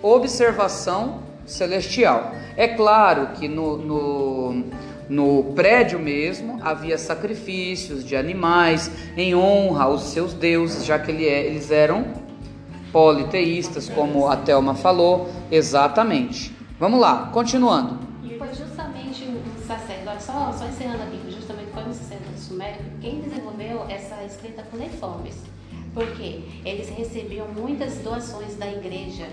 observação 0.02 1.20
celestial. 1.46 2.32
É 2.56 2.68
claro 2.68 3.30
que 3.38 3.48
no, 3.48 3.78
no, 3.78 4.64
no 5.10 5.44
prédio 5.56 6.00
mesmo 6.00 6.60
havia 6.62 6.98
sacrifícios 6.98 8.06
de 8.06 8.16
animais 8.16 8.90
em 9.18 9.36
honra 9.36 9.86
aos 9.86 10.04
seus 10.04 10.34
deuses, 10.34 10.86
já 10.86 10.98
que 11.00 11.12
ele 11.12 11.28
é- 11.28 11.46
eles 11.48 11.72
eram 11.72 12.06
politeístas, 12.92 13.90
como 13.90 14.28
a 14.28 14.36
Thelma 14.38 14.74
falou. 14.76 15.30
Exatamente. 15.52 16.54
Vamos 16.80 17.00
lá, 17.00 17.30
continuando. 17.34 18.00
E 18.24 18.38
foi 18.38 18.48
justamente 18.54 19.26
o 19.26 19.68
sacerdote, 19.68 20.19
só, 20.32 20.52
só 20.54 20.66
encerrando 20.68 21.04
aqui, 21.04 21.18
que 21.26 21.32
justamente 21.32 21.72
foi 21.74 21.84
o 21.84 21.94
sacerdote 21.94 22.40
sumérico 22.40 22.84
quem 23.02 23.22
desenvolveu 23.22 23.86
essa 23.90 24.24
escrita 24.24 24.64
cuneiformes. 24.64 25.42
Porque 25.94 26.42
eles 26.64 26.90
recebiam 26.90 27.48
muitas 27.48 27.98
doações 27.98 28.56
da 28.56 28.68
igreja 28.68 29.28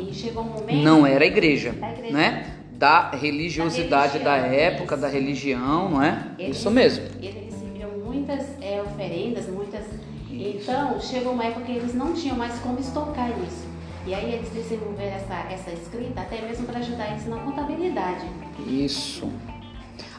e 0.00 0.12
chegou 0.12 0.42
um 0.42 0.48
momento... 0.48 0.82
Não 0.82 1.06
era 1.06 1.24
a 1.24 1.26
igreja, 1.26 1.72
Da 1.72 1.90
igreja. 1.92 2.12
né? 2.12 2.56
Da 2.72 3.10
religiosidade 3.10 4.18
da, 4.18 4.24
Da 4.36 4.42
religião, 4.42 4.60
época, 4.66 4.94
isso. 4.94 5.02
da 5.02 5.08
religião, 5.08 5.88
não 5.90 6.02
é? 6.02 6.26
Isso 6.38 6.70
mesmo. 6.70 7.04
Eles 7.20 7.44
recebiam 7.52 7.90
muitas 8.04 8.44
é, 8.60 8.82
oferendas, 8.82 9.48
muitas. 9.48 9.84
Então, 10.28 10.98
chegou 11.00 11.32
uma 11.34 11.44
época 11.44 11.66
que 11.66 11.72
eles 11.72 11.94
não 11.94 12.12
tinham 12.12 12.36
mais 12.36 12.58
como 12.58 12.80
estocar 12.80 13.30
isso. 13.46 13.70
E 14.04 14.12
aí 14.12 14.34
eles 14.34 14.48
desenvolveram 14.50 15.14
essa, 15.14 15.34
essa 15.52 15.70
escrita 15.70 16.22
até 16.22 16.42
mesmo 16.42 16.66
para 16.66 16.80
ajudar 16.80 17.12
eles 17.12 17.24
na 17.28 17.36
contabilidade. 17.36 18.26
Isso. 18.66 19.30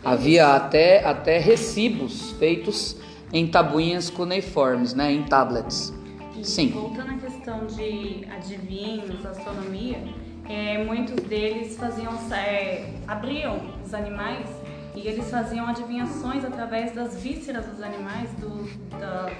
Havia 0.03 0.55
até, 0.55 1.05
até 1.05 1.37
recibos 1.39 2.31
feitos 2.31 2.97
em 3.31 3.47
tabuinhas 3.47 4.09
cuneiformes, 4.09 4.93
né? 4.93 5.11
Em 5.11 5.23
tablets. 5.23 5.93
E 6.35 6.43
Sim. 6.43 6.69
Voltando 6.69 7.11
à 7.11 7.17
questão 7.17 7.65
de 7.65 8.25
adivinhos, 8.29 9.25
astronomia, 9.25 9.97
é, 10.49 10.83
muitos 10.83 11.23
deles 11.25 11.77
faziam, 11.77 12.13
é, 12.31 12.93
abriam 13.07 13.61
os 13.83 13.93
animais 13.93 14.49
e 14.95 15.07
eles 15.07 15.29
faziam 15.29 15.67
adivinhações 15.67 16.43
através 16.43 16.93
das 16.93 17.21
vísceras 17.21 17.65
dos 17.65 17.81
animais, 17.81 18.29
do, 18.33 18.69
da 18.99 19.31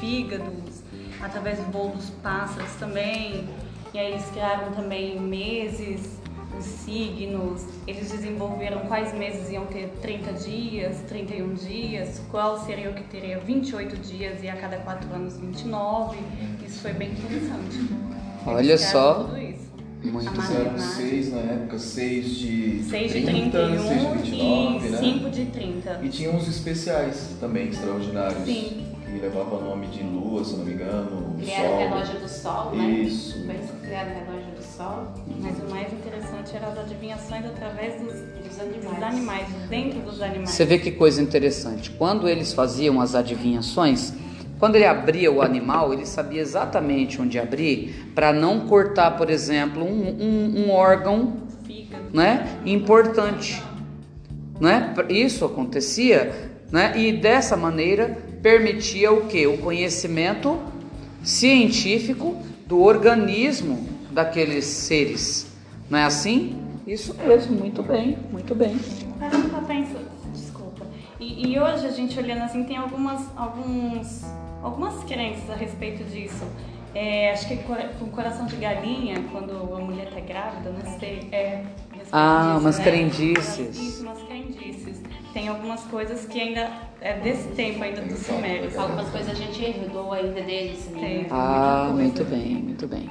fígados, 0.00 0.82
através 1.20 1.58
do 1.58 1.70
voo 1.72 1.90
dos 1.90 2.10
pássaros 2.22 2.72
também. 2.74 3.48
E 3.92 3.98
aí 3.98 4.12
eles 4.12 4.26
criaram 4.30 4.72
também 4.72 5.18
meses, 5.20 6.15
os 6.58 6.64
signos, 6.64 7.64
eles 7.86 8.10
desenvolveram 8.10 8.80
quais 8.86 9.12
meses 9.14 9.50
iam 9.50 9.66
ter 9.66 9.88
30 10.00 10.32
dias, 10.32 10.96
31 11.08 11.54
dias, 11.54 12.22
qual 12.30 12.58
seria 12.58 12.90
o 12.90 12.94
que 12.94 13.04
teria 13.04 13.38
28 13.38 13.96
dias 13.96 14.42
e 14.42 14.48
a 14.48 14.56
cada 14.56 14.78
4 14.78 15.14
anos 15.14 15.36
29. 15.36 16.18
Isso 16.66 16.80
foi 16.80 16.92
bem 16.92 17.10
interessante. 17.10 17.78
Olha 18.46 18.78
só. 18.78 19.24
Tudo 19.24 19.38
isso. 19.38 19.66
Muito 20.04 20.28
eram 20.28 20.36
matemática. 20.36 20.78
seis 20.78 21.32
na 21.32 21.40
época, 21.40 21.78
seis 21.78 22.30
de 22.30 22.82
6 22.84 23.12
de 23.12 23.22
30, 23.22 23.50
31 23.50 23.88
seis 23.88 24.00
de 24.00 24.30
29, 24.30 24.86
e 24.86 24.90
né? 24.90 24.98
5 24.98 25.30
de 25.30 25.44
30. 25.46 26.00
E 26.02 26.08
tinha 26.08 26.30
uns 26.30 26.46
especiais 26.46 27.36
também, 27.40 27.68
extraordinários. 27.68 28.44
Sim. 28.44 28.86
Que 29.04 29.18
levavam 29.20 29.58
o 29.58 29.64
nome 29.64 29.86
de 29.88 30.02
lua, 30.04 30.44
se 30.44 30.56
não 30.56 30.64
me 30.64 30.74
engano, 30.74 31.34
o 31.34 31.38
Criaram 31.38 31.74
o 31.74 31.78
relógio 31.78 32.20
do 32.20 32.28
sol, 32.28 32.72
né? 32.72 32.88
Isso. 32.88 33.44
Foi 33.46 33.54
eles 33.54 33.70
que 33.70 33.80
criaram 33.80 34.10
o 34.12 34.14
relógio 34.14 34.50
do 34.52 34.62
sol. 34.62 35.08
Mas 35.40 35.58
o 35.58 35.70
mais 35.70 35.92
interessante 35.92 36.35
eram 36.54 36.68
as 36.68 36.78
adivinhações 36.78 37.44
através 37.44 38.00
dos, 38.00 38.12
Dos 38.12 38.56
dos 38.56 38.86
animais. 38.86 39.02
animais, 39.02 39.46
dentro 39.68 40.00
dos 40.00 40.22
animais. 40.22 40.50
Você 40.50 40.64
vê 40.64 40.78
que 40.78 40.90
coisa 40.92 41.20
interessante. 41.20 41.90
Quando 41.90 42.28
eles 42.28 42.52
faziam 42.52 43.00
as 43.00 43.14
adivinhações, 43.14 44.12
Quando 44.58 44.76
ele 44.76 44.86
abria 44.86 45.30
o 45.30 45.42
animal, 45.42 45.92
ele 45.92 46.06
sabia 46.06 46.40
exatamente 46.40 47.20
onde 47.20 47.38
abrir 47.38 48.10
para 48.14 48.32
não 48.32 48.60
cortar, 48.60 49.10
por 49.16 49.28
exemplo, 49.28 49.84
um, 49.84 50.08
um, 50.08 50.64
um 50.64 50.70
órgão 50.70 51.34
né, 52.12 52.58
importante. 52.64 53.62
Né? 54.58 54.94
Isso 55.10 55.44
acontecia 55.44 56.32
né? 56.72 56.94
e 56.96 57.12
dessa 57.12 57.54
maneira 57.54 58.16
permitia 58.42 59.12
o 59.12 59.26
que? 59.26 59.46
O 59.46 59.58
conhecimento 59.58 60.58
científico 61.22 62.36
do 62.66 62.82
organismo 62.82 63.86
daqueles 64.10 64.64
seres. 64.64 65.46
Não 65.88 65.98
é 65.98 66.04
assim? 66.04 66.60
Isso 66.86 67.14
mesmo, 67.14 67.56
muito 67.58 67.82
bem, 67.82 68.18
muito 68.30 68.54
bem. 68.54 68.78
Parando 69.18 69.48
pra 69.48 69.60
pensar, 69.62 70.00
desculpa. 70.32 70.86
E, 71.18 71.48
e, 71.52 71.58
hoje 71.58 71.86
a 71.86 71.90
gente 71.90 72.18
olhando 72.18 72.42
assim 72.42 72.64
tem 72.64 72.76
algumas, 72.76 73.26
alguns, 73.36 74.24
algumas 74.62 75.02
crenças 75.04 75.48
a 75.50 75.54
respeito 75.54 76.04
disso. 76.04 76.44
É, 76.94 77.30
acho 77.32 77.46
que 77.48 77.56
com 77.56 78.06
coração 78.10 78.46
de 78.46 78.56
galinha, 78.56 79.22
quando 79.30 79.52
a 79.74 79.78
mulher 79.80 80.08
tá 80.10 80.20
grávida, 80.20 80.70
não 80.70 80.98
sei, 80.98 81.28
é. 81.30 81.62
Ah, 82.12 82.52
disso, 82.52 82.60
umas 82.60 82.78
né? 82.78 82.84
crendices. 82.84 83.76
Isso, 83.76 84.02
umas 84.02 84.22
crendices. 84.22 85.02
Tem 85.32 85.48
algumas 85.48 85.82
coisas 85.82 86.24
que 86.24 86.40
ainda 86.40 86.70
é 87.00 87.18
desse 87.18 87.48
tempo 87.48 87.82
ainda 87.82 88.00
dos 88.00 88.20
sumérios. 88.20 88.76
Algumas 88.76 89.08
coisas 89.10 89.30
a 89.30 89.34
gente 89.34 89.62
herdou 89.62 90.12
ainda 90.12 90.40
deles. 90.40 90.88
né? 90.88 91.00
Tem. 91.00 91.26
Ah, 91.30 91.90
muito 91.92 92.24
bem, 92.24 92.54
muito 92.54 92.86
bem. 92.86 93.10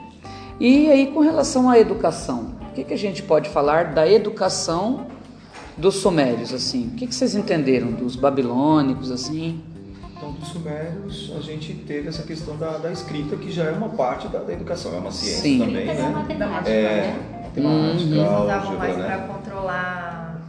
E 0.59 0.89
aí, 0.89 1.07
com 1.07 1.19
relação 1.19 1.69
à 1.69 1.77
educação, 1.79 2.51
o 2.69 2.73
que, 2.73 2.83
que 2.83 2.93
a 2.93 2.97
gente 2.97 3.21
pode 3.23 3.49
falar 3.49 3.93
da 3.93 4.09
educação 4.09 5.07
dos 5.77 5.95
sumérios, 5.97 6.53
assim? 6.53 6.87
O 6.87 6.95
que, 6.95 7.07
que 7.07 7.13
vocês 7.15 7.35
entenderam 7.35 7.91
dos 7.91 8.15
babilônicos, 8.15 9.11
assim? 9.11 9.61
Então, 10.15 10.31
dos 10.31 10.47
sumérios, 10.47 11.33
a 11.37 11.41
gente 11.41 11.73
teve 11.73 12.07
essa 12.07 12.23
questão 12.23 12.55
da, 12.55 12.77
da 12.77 12.91
escrita, 12.91 13.35
que 13.35 13.51
já 13.51 13.65
é 13.65 13.71
uma 13.71 13.89
parte 13.89 14.29
da, 14.29 14.39
da 14.39 14.53
educação, 14.53 14.95
é 14.95 14.97
uma 14.99 15.11
ciência 15.11 15.41
Sim. 15.41 15.59
também, 15.59 15.85
Mas 15.85 15.99
é 15.99 16.01
né? 16.03 16.09
matemática, 16.09 16.69
É, 16.69 16.83
né? 16.83 17.19
matemática, 17.43 18.03
Eles 18.03 18.29
usavam 18.41 18.77
mais 18.77 18.97
né? 18.97 19.05
para 19.05 19.17
controlar 19.27 20.41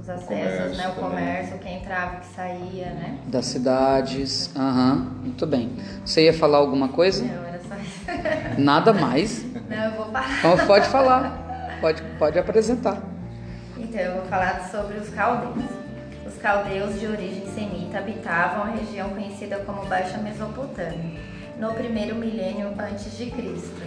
os 0.00 0.08
acessos, 0.08 0.28
Comércio 0.28 0.76
né? 0.76 0.88
O 0.88 0.92
também. 0.92 1.10
comércio, 1.10 1.58
quem 1.58 1.76
entrava 1.78 2.14
e 2.16 2.20
que 2.20 2.26
saía, 2.34 2.86
né? 2.86 3.18
Das 3.26 3.46
cidades, 3.46 4.50
aham, 4.56 5.08
muito 5.20 5.44
bem. 5.46 5.70
Você 6.04 6.24
ia 6.24 6.32
falar 6.32 6.58
alguma 6.58 6.88
coisa? 6.88 7.24
Não. 7.24 7.47
Nada 8.58 8.92
mais? 8.92 9.44
Não, 9.68 9.84
eu 9.84 9.92
vou 9.92 10.06
falar. 10.06 10.38
Então 10.38 10.66
pode 10.66 10.88
falar, 10.88 11.78
pode, 11.80 12.02
pode 12.18 12.38
apresentar. 12.38 13.00
Então, 13.76 14.00
eu 14.00 14.14
vou 14.14 14.24
falar 14.24 14.68
sobre 14.68 14.98
os 14.98 15.08
caldeus. 15.10 15.64
Os 16.26 16.36
caldeus 16.38 16.98
de 16.98 17.06
origem 17.06 17.46
semita 17.54 17.98
habitavam 17.98 18.64
a 18.64 18.70
região 18.70 19.10
conhecida 19.10 19.58
como 19.64 19.86
Baixa 19.86 20.18
Mesopotâmia, 20.18 21.20
no 21.58 21.72
primeiro 21.72 22.16
milênio 22.16 22.74
antes 22.78 23.16
de 23.16 23.30
Cristo. 23.30 23.80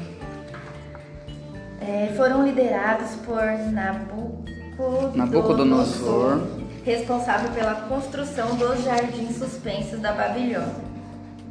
É, 1.81 2.13
foram 2.15 2.45
liderados 2.45 3.15
por 3.25 3.43
Nabucodonosor, 3.71 5.17
Nabucodonosor. 5.17 6.47
responsável 6.85 7.51
pela 7.51 7.75
construção 7.75 8.55
dos 8.55 8.85
jardins 8.85 9.35
suspensos 9.35 9.99
da 9.99 10.13
Babilônia, 10.13 10.75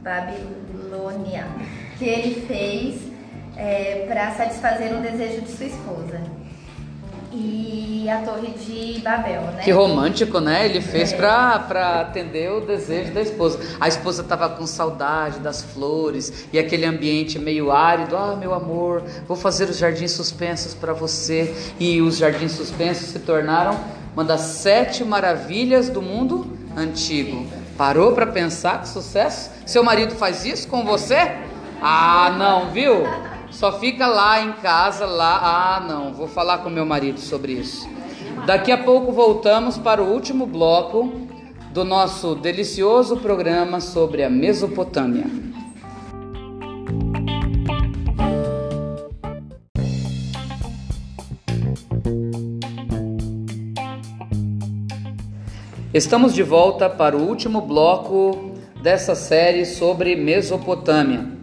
Babilônia 0.02 1.44
que 2.00 2.06
ele 2.06 2.46
fez 2.46 3.09
para 4.06 4.30
satisfazer 4.32 4.94
um 4.94 5.00
desejo 5.00 5.42
de 5.42 5.50
sua 5.50 5.66
esposa. 5.66 6.20
E 7.32 8.08
a 8.10 8.22
Torre 8.22 8.48
de 8.48 9.00
Babel, 9.00 9.42
né? 9.42 9.62
Que 9.62 9.70
romântico, 9.70 10.40
né? 10.40 10.64
Ele 10.64 10.80
fez 10.80 11.12
pra, 11.12 11.60
pra 11.60 12.00
atender 12.00 12.50
o 12.50 12.60
desejo 12.60 13.12
da 13.12 13.20
esposa. 13.20 13.60
A 13.78 13.86
esposa 13.86 14.24
tava 14.24 14.48
com 14.48 14.66
saudade 14.66 15.38
das 15.38 15.62
flores 15.62 16.48
e 16.52 16.58
aquele 16.58 16.84
ambiente 16.84 17.38
meio 17.38 17.70
árido. 17.70 18.16
Ah, 18.16 18.34
meu 18.34 18.52
amor, 18.52 19.04
vou 19.28 19.36
fazer 19.36 19.68
os 19.68 19.78
jardins 19.78 20.10
suspensos 20.10 20.74
para 20.74 20.92
você. 20.92 21.54
E 21.78 22.00
os 22.00 22.16
jardins 22.16 22.52
suspensos 22.52 23.08
se 23.08 23.20
tornaram 23.20 23.78
uma 24.12 24.24
das 24.24 24.40
sete 24.40 25.04
maravilhas 25.04 25.88
do 25.88 26.02
mundo 26.02 26.58
antigo. 26.76 27.46
Parou 27.76 28.12
para 28.12 28.26
pensar 28.26 28.80
que 28.80 28.88
sucesso? 28.88 29.50
Seu 29.64 29.84
marido 29.84 30.16
faz 30.16 30.44
isso 30.44 30.66
com 30.66 30.84
você? 30.84 31.30
Ah, 31.80 32.34
não, 32.36 32.70
viu? 32.70 33.04
Só 33.60 33.78
fica 33.78 34.06
lá 34.06 34.40
em 34.40 34.52
casa, 34.54 35.04
lá. 35.04 35.38
Ah, 35.76 35.80
não, 35.80 36.14
vou 36.14 36.26
falar 36.26 36.60
com 36.60 36.70
meu 36.70 36.86
marido 36.86 37.20
sobre 37.20 37.52
isso. 37.52 37.86
Daqui 38.46 38.72
a 38.72 38.78
pouco 38.78 39.12
voltamos 39.12 39.76
para 39.76 40.02
o 40.02 40.10
último 40.10 40.46
bloco 40.46 41.12
do 41.70 41.84
nosso 41.84 42.34
delicioso 42.34 43.18
programa 43.18 43.78
sobre 43.78 44.24
a 44.24 44.30
Mesopotâmia. 44.30 45.26
Estamos 55.92 56.32
de 56.32 56.42
volta 56.42 56.88
para 56.88 57.14
o 57.14 57.28
último 57.28 57.60
bloco 57.60 58.54
dessa 58.82 59.14
série 59.14 59.66
sobre 59.66 60.16
Mesopotâmia. 60.16 61.39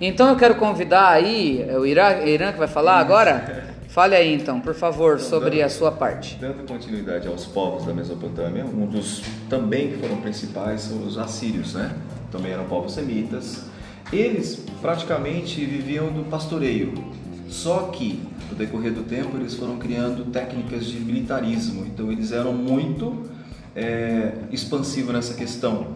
Então 0.00 0.28
eu 0.28 0.36
quero 0.36 0.56
convidar 0.56 1.08
aí, 1.08 1.64
é 1.66 1.78
o 1.78 1.86
Irã, 1.86 2.22
Irã 2.24 2.52
que 2.52 2.58
vai 2.58 2.68
falar 2.68 2.98
agora? 2.98 3.74
Fale 3.88 4.14
aí 4.14 4.34
então, 4.34 4.60
por 4.60 4.74
favor, 4.74 5.18
sobre 5.18 5.62
a 5.62 5.70
sua 5.70 5.90
parte. 5.90 6.36
Dando 6.38 6.68
continuidade 6.68 7.26
aos 7.28 7.46
povos 7.46 7.86
da 7.86 7.94
Mesopotâmia, 7.94 8.62
um 8.62 8.84
dos 8.84 9.22
também 9.48 9.88
que 9.88 9.96
foram 9.96 10.18
principais 10.18 10.82
são 10.82 11.02
os 11.02 11.16
assírios, 11.16 11.72
né? 11.72 11.94
Também 12.30 12.52
eram 12.52 12.66
povos 12.66 12.92
semitas. 12.92 13.64
Eles 14.12 14.62
praticamente 14.82 15.64
viviam 15.64 16.12
do 16.12 16.28
pastoreio. 16.28 16.92
Só 17.48 17.84
que, 17.84 18.22
no 18.50 18.56
decorrer 18.56 18.92
do 18.92 19.02
tempo, 19.02 19.34
eles 19.38 19.54
foram 19.54 19.78
criando 19.78 20.30
técnicas 20.30 20.84
de 20.84 21.00
militarismo. 21.00 21.86
Então, 21.86 22.12
eles 22.12 22.32
eram 22.32 22.52
muito 22.52 23.22
é, 23.74 24.32
expansivos 24.52 25.14
nessa 25.14 25.32
questão. 25.32 25.94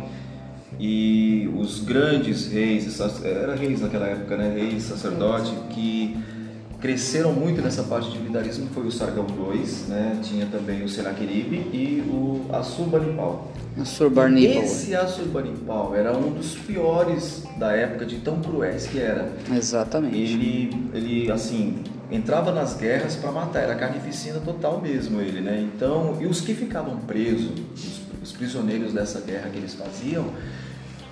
E 0.83 1.51
os 1.59 1.81
grandes 1.81 2.47
reis, 2.47 2.99
era 3.23 3.55
reis 3.55 3.83
naquela 3.83 4.07
época, 4.07 4.35
né? 4.37 4.55
Reis, 4.57 4.85
sacerdote, 4.85 5.53
que 5.69 6.17
cresceram 6.81 7.33
muito 7.33 7.61
nessa 7.61 7.83
parte 7.83 8.11
de 8.11 8.19
militarismo 8.19 8.67
foi 8.73 8.87
o 8.87 8.91
Sargão 8.91 9.27
II, 9.29 9.63
né? 9.89 10.19
tinha 10.23 10.47
também 10.47 10.83
o 10.83 10.89
Senaqueribe 10.89 11.57
e 11.57 12.03
o 12.09 12.47
Assurbanipal. 12.51 13.53
Assurbanipal. 13.79 14.63
Esse 14.63 14.97
Assurbanipal 14.97 15.95
era 15.95 16.17
um 16.17 16.33
dos 16.33 16.55
piores 16.55 17.45
da 17.59 17.73
época 17.73 18.07
de 18.07 18.17
tão 18.17 18.41
cruéis 18.41 18.87
que 18.87 18.99
era. 18.99 19.31
Exatamente. 19.55 20.17
Ele, 20.17 20.89
ele 20.95 21.31
assim, 21.31 21.85
entrava 22.11 22.51
nas 22.51 22.75
guerras 22.75 23.15
para 23.15 23.31
matar, 23.31 23.61
era 23.61 23.75
carnificina 23.75 24.41
total 24.41 24.81
mesmo 24.81 25.21
ele, 25.21 25.41
né? 25.41 25.61
Então, 25.61 26.17
e 26.21 26.27
os 26.27 26.41
que 26.41 26.55
ficavam 26.55 26.97
presos, 27.01 27.53
os, 27.75 28.01
os 28.23 28.33
prisioneiros 28.33 28.95
dessa 28.95 29.21
guerra 29.21 29.51
que 29.51 29.59
eles 29.59 29.75
faziam, 29.75 30.25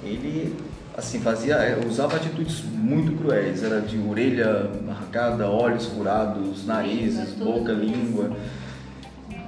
ele 0.02 0.54
assim 0.96 1.20
fazia 1.20 1.54
é, 1.56 1.78
usava 1.87 2.16
atitudes 2.16 2.62
muito 2.72 3.12
cruéis 3.16 3.62
era 3.62 3.80
de 3.80 3.98
orelha 3.98 4.70
arrancada 4.88 5.48
olhos 5.48 5.87
furados 5.87 6.66
narizes 6.66 7.30
boca 7.34 7.72
língua 7.72 8.30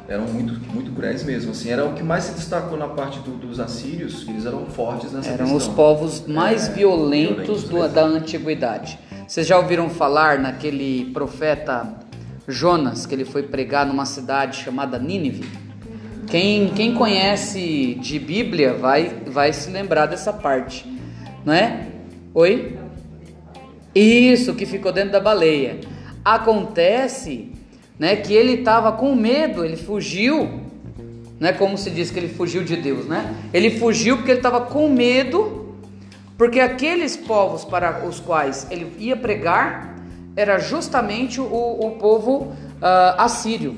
eram 0.08 0.24
muito 0.26 0.52
muito 0.72 0.90
cruéis 0.92 1.22
mesmo 1.24 1.52
assim 1.52 1.70
era 1.70 1.84
o 1.84 1.94
que 1.94 2.02
mais 2.02 2.24
se 2.24 2.32
destacou 2.34 2.76
na 2.78 2.88
parte 2.88 3.18
do, 3.20 3.32
dos 3.36 3.58
assírios 3.60 4.26
eles 4.28 4.44
eram 4.46 4.66
fortes 4.66 5.12
nessa 5.12 5.30
Eram 5.30 5.46
questão. 5.46 5.56
os 5.56 5.68
povos 5.68 6.26
mais 6.26 6.68
É, 6.68 6.72
violentos, 6.72 7.64
violentos 7.64 7.64
do- 7.64 7.88
da 7.94 8.02
antiguidade. 8.04 8.98
Vocês 9.26 9.46
já 9.46 9.56
ouviram 9.58 9.88
falar 9.88 10.38
naquele 10.40 11.06
profeta 11.12 11.94
Jonas, 12.48 13.06
que 13.06 13.14
ele 13.14 13.24
foi 13.24 13.44
pregar 13.44 13.86
numa 13.86 14.04
cidade 14.04 14.56
chamada 14.56 14.98
Nínive? 14.98 15.48
Quem, 16.30 16.68
quem 16.68 16.94
conhece 16.94 17.94
de 18.00 18.18
Bíblia 18.18 18.72
vai, 18.74 19.22
vai 19.26 19.52
se 19.52 19.70
lembrar 19.70 20.06
dessa 20.06 20.32
parte, 20.32 20.86
não 21.44 21.52
é? 21.52 21.88
Oi? 22.32 22.78
Isso, 23.94 24.54
que 24.54 24.64
ficou 24.64 24.92
dentro 24.92 25.12
da 25.12 25.20
baleia. 25.20 25.80
Acontece 26.24 27.52
né, 27.98 28.14
que 28.16 28.32
ele 28.32 28.54
estava 28.60 28.92
com 28.92 29.14
medo, 29.14 29.64
ele 29.64 29.76
fugiu 29.76 30.70
não 31.40 31.48
é 31.48 31.54
como 31.54 31.78
se 31.78 31.90
diz 31.90 32.10
que 32.10 32.18
ele 32.18 32.28
fugiu 32.28 32.62
de 32.62 32.76
Deus, 32.76 33.06
né? 33.06 33.34
Ele 33.50 33.70
fugiu 33.70 34.18
porque 34.18 34.30
ele 34.30 34.40
estava 34.40 34.60
com 34.60 34.90
medo, 34.90 35.74
porque 36.36 36.60
aqueles 36.60 37.16
povos 37.16 37.64
para 37.64 38.06
os 38.06 38.20
quais 38.20 38.66
ele 38.70 38.92
ia 38.98 39.16
pregar 39.16 39.96
era 40.36 40.58
justamente 40.58 41.40
o, 41.40 41.44
o 41.46 41.92
povo 41.92 42.52
ah, 42.82 43.24
assírio, 43.24 43.76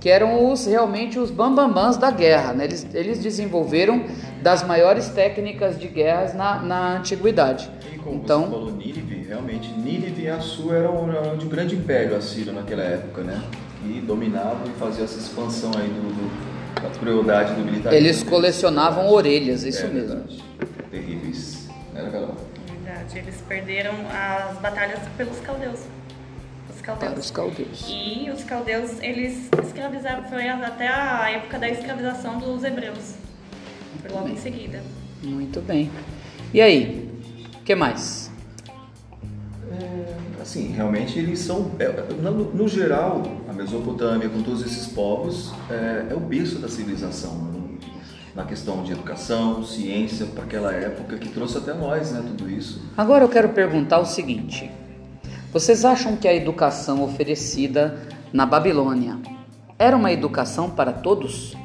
que 0.00 0.08
eram 0.08 0.50
os 0.50 0.64
realmente 0.66 1.18
os 1.18 1.30
bambambãs 1.30 1.96
da 1.98 2.10
guerra, 2.10 2.52
né? 2.54 2.64
Eles, 2.64 2.86
eles 2.94 3.18
desenvolveram 3.18 4.04
das 4.42 4.62
maiores 4.66 5.08
técnicas 5.08 5.78
de 5.78 5.88
guerras 5.88 6.32
na, 6.34 6.58
na 6.60 6.96
antiguidade. 6.96 7.70
E 7.92 7.98
como 7.98 8.16
você 8.16 8.24
Então, 8.24 8.44
falou 8.50 8.72
Nínive, 8.72 9.26
realmente 9.28 9.70
Nínive 9.72 10.22
e 10.22 10.28
Assur 10.28 10.74
eram, 10.74 11.12
eram 11.12 11.36
de 11.36 11.44
um 11.44 11.48
grande 11.50 11.76
império 11.76 12.16
assírio 12.16 12.52
naquela 12.52 12.82
época, 12.82 13.22
né? 13.22 13.42
Que 13.82 14.00
dominavam 14.00 14.62
e 14.66 14.70
faziam 14.78 15.04
essa 15.04 15.18
expansão 15.18 15.70
aí 15.76 15.88
do, 15.88 16.08
do- 16.14 16.50
da 16.82 16.88
crueldade 16.98 17.52
do 17.54 17.60
militarismo. 17.62 17.92
eles 18.06 18.22
colecionavam 18.22 19.10
orelhas, 19.10 19.64
isso 19.64 19.84
É 19.84 19.88
mesmo. 19.88 20.08
verdade. 20.16 20.42
Terríveis. 20.90 21.68
Era 21.94 22.08
Carol. 22.08 22.34
Verdade, 22.82 23.18
eles 23.18 23.36
perderam 23.46 23.92
as 24.10 24.58
batalhas 24.60 24.98
pelos 25.16 25.38
caldeus. 25.40 25.80
Caldeus. 26.96 27.12
Para 27.12 27.20
os 27.20 27.30
caldeus. 27.30 27.86
E 27.88 28.30
os 28.30 28.44
caldeus, 28.44 28.90
eles 29.00 29.48
escravizaram, 29.64 30.24
foi 30.24 30.48
até 30.48 30.88
a 30.88 31.30
época 31.30 31.58
da 31.58 31.68
escravização 31.68 32.38
dos 32.38 32.64
hebreus. 32.64 33.14
Foi 34.02 34.10
logo 34.10 34.28
em 34.28 34.36
seguida. 34.36 34.82
Muito 35.22 35.60
bem. 35.60 35.90
E 36.52 36.60
aí? 36.60 37.10
O 37.60 37.64
que 37.64 37.74
mais? 37.74 38.30
Assim, 40.40 40.72
realmente 40.72 41.18
eles 41.18 41.38
são, 41.38 41.70
é, 41.78 41.86
no, 42.14 42.52
no 42.52 42.66
geral, 42.66 43.22
a 43.48 43.52
Mesopotâmia, 43.52 44.28
com 44.28 44.42
todos 44.42 44.62
esses 44.62 44.88
povos, 44.88 45.52
é, 45.70 46.06
é 46.10 46.14
o 46.14 46.18
berço 46.18 46.58
da 46.58 46.68
civilização. 46.68 47.34
né? 47.36 47.60
Na 48.34 48.44
questão 48.44 48.82
de 48.82 48.92
educação, 48.92 49.62
ciência, 49.64 50.26
para 50.26 50.44
aquela 50.44 50.72
época, 50.72 51.18
que 51.18 51.28
trouxe 51.28 51.58
até 51.58 51.74
nós, 51.74 52.12
né, 52.12 52.22
tudo 52.26 52.48
isso. 52.48 52.80
Agora 52.96 53.24
eu 53.24 53.28
quero 53.28 53.50
perguntar 53.50 53.98
o 53.98 54.06
seguinte: 54.06 54.70
vocês 55.52 55.84
acham 55.84 56.16
que 56.16 56.28
a 56.28 56.34
educação 56.34 57.02
oferecida 57.02 57.98
na 58.32 58.46
Babilônia 58.46 59.18
era 59.76 59.96
uma 59.96 60.12
educação 60.12 60.70
para 60.70 60.92
todos? 60.92 61.56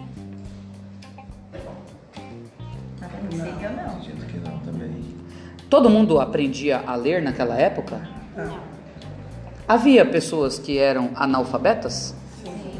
A 3.00 3.08
princípio, 3.08 3.70
não. 3.76 3.86
Acredito 3.86 4.26
que 4.26 4.38
não 4.40 4.58
também. 4.60 5.06
Todo 5.70 5.88
mundo 5.88 6.20
aprendia 6.20 6.82
a 6.88 6.96
ler 6.96 7.22
naquela 7.22 7.56
época? 7.56 8.10
Havia 9.68 10.04
pessoas 10.04 10.58
que 10.58 10.80
eram 10.80 11.12
analfabetas? 11.16 12.16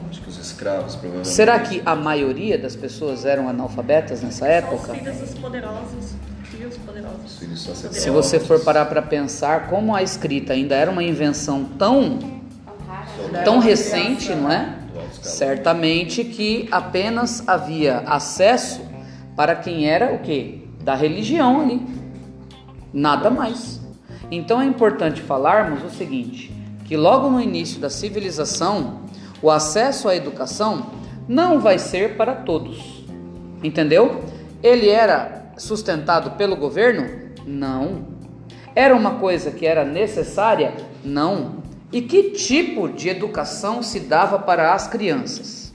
Acho 0.10 0.22
que 0.22 0.30
os 0.30 0.40
escravos, 0.40 0.96
provavelmente. 0.96 1.28
Será 1.28 1.60
que 1.60 1.84
a 1.86 1.96
maioria 1.96 2.58
das 2.58 2.76
pessoas 2.76 3.26
eram 3.26 3.48
analfabetas 3.48 4.24
nessa 4.24 4.48
época? 4.48 4.94
os 4.94 4.98
filhos 4.98 5.22
dos 6.66 6.78
poderosos. 6.78 6.78
Filhos 6.78 6.78
poderosos. 6.78 7.32
Os 7.32 7.40
filhos 7.40 7.62
sacerdotes. 7.62 8.04
Se 8.04 8.10
você 8.10 8.40
for 8.40 8.60
parar 8.60 8.86
para 8.86 9.02
pensar 9.02 9.68
como 9.68 9.96
a 9.96 10.04
escrita 10.04 10.54
ainda 10.54 10.76
era 10.76 10.90
uma 10.90 11.04
invenção 11.04 11.66
tão 11.78 12.20
tão 13.44 13.60
recente, 13.60 14.34
não 14.34 14.52
é? 14.52 14.78
Certamente 15.22 16.24
que 16.24 16.68
apenas 16.72 17.48
havia 17.48 18.00
acesso 18.00 18.82
para 19.36 19.56
quem 19.56 19.88
era 19.88 20.14
o 20.14 20.20
quê? 20.20 20.62
Da 20.84 20.96
religião 20.96 21.62
ali. 21.62 21.82
Nada 22.94 23.30
mais. 23.30 23.82
Então 24.32 24.62
é 24.62 24.66
importante 24.66 25.22
falarmos 25.22 25.84
o 25.84 25.90
seguinte, 25.90 26.52
que 26.86 26.96
logo 26.96 27.30
no 27.30 27.42
início 27.42 27.80
da 27.80 27.90
civilização, 27.90 29.02
o 29.42 29.52
acesso 29.52 30.08
à 30.08 30.16
educação 30.16 30.88
não 31.28 31.60
vai 31.60 31.78
ser 31.78 32.16
para 32.16 32.34
todos. 32.34 33.06
Entendeu? 33.64 34.24
Ele 34.64 34.90
era 34.90 35.45
sustentado 35.58 36.32
pelo 36.32 36.56
governo? 36.56 37.34
Não. 37.46 38.08
Era 38.74 38.96
uma 38.96 39.16
coisa 39.16 39.52
que 39.52 39.66
era 39.66 39.86
necessária? 39.86 40.74
Não. 41.04 41.64
E 41.92 42.02
que 42.02 42.32
tipo 42.32 42.90
de 42.90 43.10
educação 43.10 43.82
se 43.82 44.02
dava 44.02 44.40
para 44.40 44.74
as 44.74 44.88
crianças? 44.88 45.74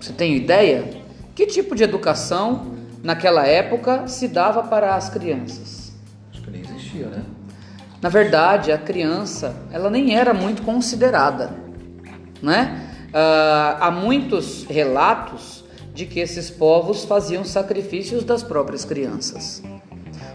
Você 0.00 0.12
tem 0.12 0.36
ideia? 0.36 1.02
Que 1.34 1.46
tipo 1.46 1.74
de 1.74 1.82
educação 1.82 2.74
naquela 3.02 3.46
época 3.46 4.06
se 4.06 4.28
dava 4.28 4.62
para 4.62 4.94
as 4.94 5.08
crianças? 5.08 5.92
Acho 6.30 6.42
que 6.42 6.50
nem 6.50 6.60
existia, 6.60 7.06
né? 7.06 7.24
Na 8.00 8.08
verdade, 8.10 8.70
a 8.70 8.76
criança, 8.76 9.56
ela 9.72 9.88
nem 9.88 10.14
era 10.14 10.34
muito 10.34 10.62
considerada, 10.62 11.50
né? 12.42 12.90
Ah, 13.14 13.78
há 13.80 13.90
muitos 13.90 14.64
relatos 14.64 15.53
de 15.94 16.06
que 16.06 16.18
esses 16.18 16.50
povos 16.50 17.04
faziam 17.04 17.44
sacrifícios 17.44 18.24
das 18.24 18.42
próprias 18.42 18.84
crianças. 18.84 19.62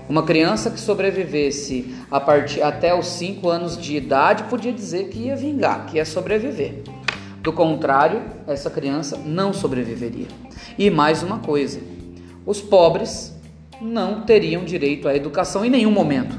Uma 0.07 0.23
criança 0.23 0.71
que 0.71 0.79
sobrevivesse 0.79 1.93
partir 2.25 2.63
até 2.63 2.97
os 2.97 3.05
5 3.07 3.47
anos 3.47 3.77
de 3.77 3.95
idade 3.95 4.45
podia 4.45 4.71
dizer 4.71 5.09
que 5.09 5.19
ia 5.19 5.35
vingar, 5.35 5.85
que 5.85 5.97
ia 5.97 6.05
sobreviver. 6.05 6.81
Do 7.41 7.53
contrário, 7.53 8.21
essa 8.47 8.69
criança 8.69 9.17
não 9.17 9.53
sobreviveria. 9.53 10.27
E 10.77 10.89
mais 10.89 11.21
uma 11.21 11.39
coisa: 11.39 11.79
os 12.45 12.59
pobres 12.59 13.35
não 13.81 14.21
teriam 14.21 14.63
direito 14.63 15.07
à 15.07 15.15
educação 15.15 15.63
em 15.63 15.69
nenhum 15.69 15.91
momento. 15.91 16.37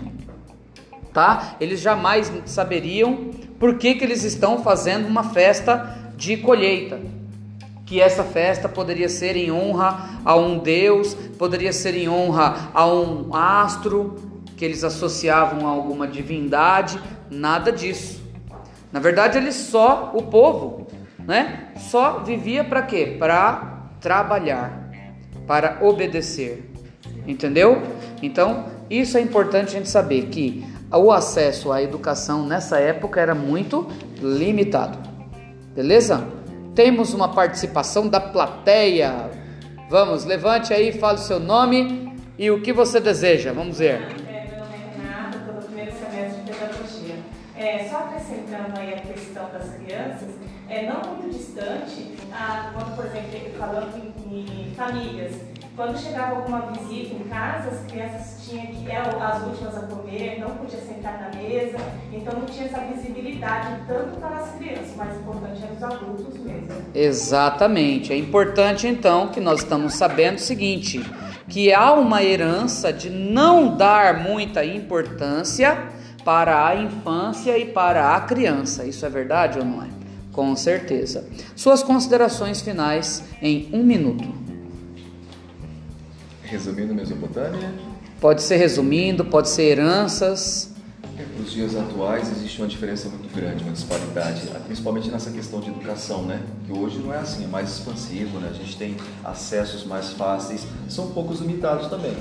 Tá? 1.12 1.56
Eles 1.61 1.80
jamais 1.80 2.33
saberiam 2.46 3.30
por 3.59 3.78
que, 3.78 3.94
que 3.94 4.04
eles 4.04 4.24
estão 4.24 4.62
fazendo 4.62 5.06
uma 5.06 5.24
festa 5.24 6.12
de 6.16 6.37
colheita. 6.37 7.00
Que 7.90 8.00
essa 8.00 8.22
festa 8.22 8.68
poderia 8.68 9.09
ser 9.09 9.35
em 9.35 9.50
honra 9.50 10.11
a 10.24 10.37
um 10.37 10.61
deus, 10.61 11.12
poderia 11.37 11.72
ser 11.72 11.96
em 11.96 12.09
honra 12.09 12.70
a 12.72 12.87
um 12.87 13.35
astro 13.35 14.14
que 14.57 14.64
eles 14.64 14.85
associavam 14.85 15.66
a 15.66 15.70
alguma 15.70 16.07
divindade, 16.07 17.00
nada 17.29 17.72
disso. 17.72 18.22
Na 18.92 19.00
verdade, 19.00 19.38
eles 19.38 19.57
só, 19.57 20.12
o 20.14 20.22
povo, 20.22 20.87
né? 21.18 21.72
Só 21.79 22.20
vivia 22.20 22.62
para 22.62 22.83
quê? 22.83 23.16
Para 23.18 23.88
trabalhar, 24.00 24.92
para 25.44 25.79
obedecer. 25.83 26.70
Entendeu? 27.26 27.83
Então, 28.22 28.66
isso 28.88 29.18
é 29.18 29.20
importante 29.20 29.70
a 29.70 29.79
gente 29.79 29.88
saber 29.88 30.26
que 30.26 30.64
o 30.92 31.11
acesso 31.11 31.72
à 31.72 31.83
educação 31.83 32.46
nessa 32.46 32.79
época 32.79 33.20
era 33.20 33.35
muito 33.35 33.88
limitado. 34.22 34.96
Beleza? 35.74 36.38
Temos 36.74 37.12
uma 37.12 37.28
participação 37.28 38.09
da 38.09 38.20
plateia. 38.20 39.30
Vamos, 39.88 40.24
levante 40.24 40.72
aí, 40.72 40.92
fale 40.92 41.18
o 41.18 41.20
seu 41.20 41.40
nome 41.40 42.14
e 42.38 42.50
o 42.50 42.62
que 42.62 42.72
você 42.72 43.00
deseja. 43.00 43.52
Vamos 43.52 43.78
ver. 43.78 44.00
É, 44.28 44.46
meu 44.48 44.61
nome 44.61 44.74
é 44.74 44.96
Renata, 44.96 45.38
estou 45.38 45.54
no 45.54 45.62
primeiro 45.62 45.92
semestre 45.92 46.42
de 46.42 46.52
pedagogia. 46.52 47.16
É, 47.56 47.88
só 47.88 47.98
acrescentando 48.61 48.79
aí 48.79 48.94
a 48.94 49.01
questão 49.01 49.49
das 49.51 49.75
crianças, 49.77 50.29
é 50.68 50.87
não 50.87 51.14
muito 51.14 51.37
distante, 51.37 52.14
a, 52.33 52.70
quando, 52.73 52.96
por 52.96 53.07
exemplo, 53.07 53.59
falando 53.59 54.14
em, 54.31 54.70
em 54.70 54.75
famílias, 54.75 55.35
quando 55.75 55.99
chegava 55.99 56.37
alguma 56.37 56.73
visita 56.73 57.14
em 57.14 57.29
casa, 57.29 57.70
as 57.70 57.90
crianças 57.90 58.46
tinham 58.46 58.66
que 58.66 58.90
eram 58.90 59.23
as 59.23 59.42
últimas 59.42 59.77
a 59.79 59.83
comer, 59.87 60.38
não 60.38 60.51
podia 60.51 60.81
sentar 60.81 61.20
na 61.20 61.40
mesa, 61.40 61.79
então 62.12 62.38
não 62.38 62.46
tinha 62.46 62.66
essa 62.66 62.81
visibilidade 62.81 63.81
tanto 63.87 64.20
para 64.20 64.37
as 64.37 64.55
crianças, 64.57 64.94
mas 64.96 65.16
importante 65.16 65.62
eram 65.62 65.77
os 65.77 65.83
adultos 65.83 66.38
mesmo. 66.38 66.68
Exatamente. 66.94 68.12
É 68.12 68.16
importante 68.16 68.87
então 68.87 69.29
que 69.29 69.40
nós 69.40 69.61
estamos 69.61 69.94
sabendo 69.94 70.37
o 70.37 70.40
seguinte, 70.40 71.01
que 71.49 71.73
há 71.73 71.92
uma 71.94 72.23
herança 72.23 72.92
de 72.92 73.09
não 73.09 73.77
dar 73.77 74.20
muita 74.20 74.64
importância 74.64 75.99
para 76.24 76.66
a 76.66 76.76
infância 76.76 77.56
e 77.59 77.66
para 77.66 78.14
a 78.16 78.20
criança. 78.20 78.85
Isso 78.85 79.04
é 79.04 79.09
verdade 79.09 79.59
ou 79.59 79.64
não 79.64 79.83
é? 79.83 79.88
Com 80.33 80.54
certeza. 80.54 81.28
Suas 81.56 81.83
considerações 81.83 82.61
finais 82.61 83.24
em 83.42 83.68
um 83.72 83.83
minuto. 83.83 84.28
Resumindo 86.42 86.94
Mesopotâmia, 86.94 87.72
Pode 88.20 88.42
ser 88.42 88.56
resumindo, 88.56 89.24
pode 89.24 89.48
ser 89.48 89.62
heranças. 89.62 90.72
para 91.16 91.42
os 91.42 91.50
dias 91.52 91.74
atuais 91.74 92.30
existe 92.30 92.61
uma 92.61 92.68
diferença 92.68 93.09
muito 93.09 93.35
grande, 93.35 93.64
uma 93.64 93.72
disparidade, 93.72 94.42
principalmente 94.66 95.11
nessa 95.11 95.30
questão 95.30 95.59
de 95.59 95.70
educação, 95.70 96.24
né? 96.24 96.42
Que 96.66 96.72
hoje 96.72 96.98
não 96.98 97.14
é 97.14 97.18
assim, 97.18 97.44
é 97.44 97.46
mais 97.46 97.70
expansivo, 97.70 98.38
né? 98.38 98.48
A 98.50 98.52
gente 98.52 98.76
tem 98.76 98.94
acessos 99.24 99.87
mais 99.87 100.11
fáceis, 100.12 100.66
são 100.87 101.12
poucos 101.12 101.40
limitados 101.40 101.87
também, 101.87 102.14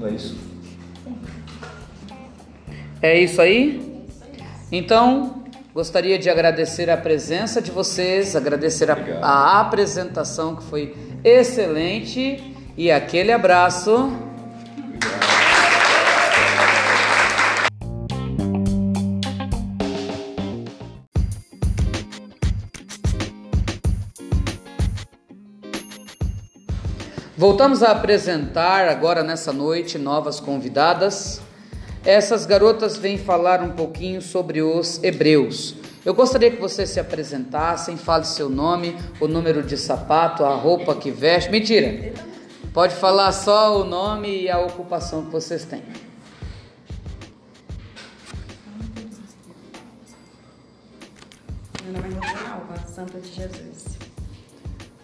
não 0.00 0.08
é 0.08 0.10
isso? 0.10 0.36
É 3.04 3.20
isso 3.20 3.42
aí? 3.42 4.02
Então, 4.72 5.44
gostaria 5.74 6.18
de 6.18 6.30
agradecer 6.30 6.88
a 6.88 6.96
presença 6.96 7.60
de 7.60 7.70
vocês, 7.70 8.34
agradecer 8.34 8.90
a, 8.90 8.96
a 9.20 9.60
apresentação 9.60 10.56
que 10.56 10.62
foi 10.64 10.96
excelente 11.22 12.56
e 12.78 12.90
aquele 12.90 13.30
abraço. 13.30 14.10
Voltamos 27.36 27.82
a 27.82 27.90
apresentar 27.90 28.88
agora 28.88 29.22
nessa 29.22 29.52
noite 29.52 29.98
novas 29.98 30.40
convidadas. 30.40 31.43
Essas 32.04 32.44
garotas 32.44 32.98
vêm 32.98 33.16
falar 33.16 33.62
um 33.62 33.70
pouquinho 33.70 34.20
sobre 34.20 34.60
os 34.60 35.02
hebreus. 35.02 35.74
Eu 36.04 36.12
gostaria 36.12 36.50
que 36.50 36.60
vocês 36.60 36.90
se 36.90 37.00
apresentassem, 37.00 37.96
fale 37.96 38.26
seu 38.26 38.50
nome, 38.50 38.94
o 39.18 39.26
número 39.26 39.62
de 39.62 39.78
sapato, 39.78 40.44
a 40.44 40.54
roupa 40.54 40.94
que 40.94 41.10
veste. 41.10 41.50
Mentira! 41.50 42.12
Pode 42.74 42.94
falar 42.94 43.32
só 43.32 43.80
o 43.80 43.84
nome 43.84 44.42
e 44.42 44.50
a 44.50 44.58
ocupação 44.58 45.24
que 45.24 45.30
vocês 45.30 45.64
têm. 45.64 45.82
Meu 51.84 51.92
nome 51.94 52.14
é 52.14 52.26
Rosinalva, 52.26 52.86
Santa 52.86 53.18
de 53.18 53.32
Jesus. 53.32 53.98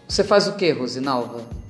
Você 0.07 0.23
faz 0.23 0.47
o 0.47 0.53
que, 0.53 0.69
Rosinalva? 0.71 1.60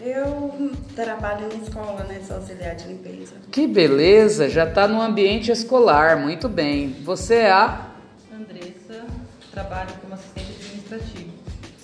Eu 0.00 0.70
trabalho 0.94 1.48
em 1.52 1.62
escola, 1.62 2.04
né? 2.04 2.20
Sou 2.26 2.36
auxiliar 2.36 2.76
de 2.76 2.86
limpeza. 2.88 3.34
Que 3.50 3.66
beleza, 3.66 4.48
já 4.48 4.64
está 4.64 4.86
no 4.86 5.00
ambiente 5.00 5.50
escolar, 5.50 6.16
muito 6.16 6.48
bem. 6.48 6.94
Você 7.04 7.34
é 7.34 7.50
a? 7.50 7.90
Andressa, 8.32 9.04
trabalho 9.50 9.90
como 10.00 10.14
assistente 10.14 10.52
administrativo. 10.60 11.32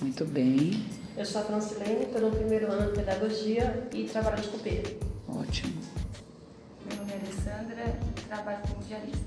Muito 0.01 0.25
bem, 0.25 0.85
Eu 1.17 1.25
sou 1.25 1.41
a 1.41 1.45
Francilene, 1.45 2.03
estou 2.03 2.21
no 2.21 2.31
primeiro 2.31 2.71
ano 2.71 2.91
de 2.91 2.97
pedagogia 2.99 3.83
e 3.93 4.03
trabalho 4.03 4.41
de 4.41 4.47
copeira. 4.49 4.89
ótimo. 5.27 5.73
Meu 6.87 6.97
nome 6.99 7.11
é 7.11 7.15
Alessandra, 7.15 7.99
trabalho 8.29 8.59
como 8.69 8.83
diarista. 8.87 9.25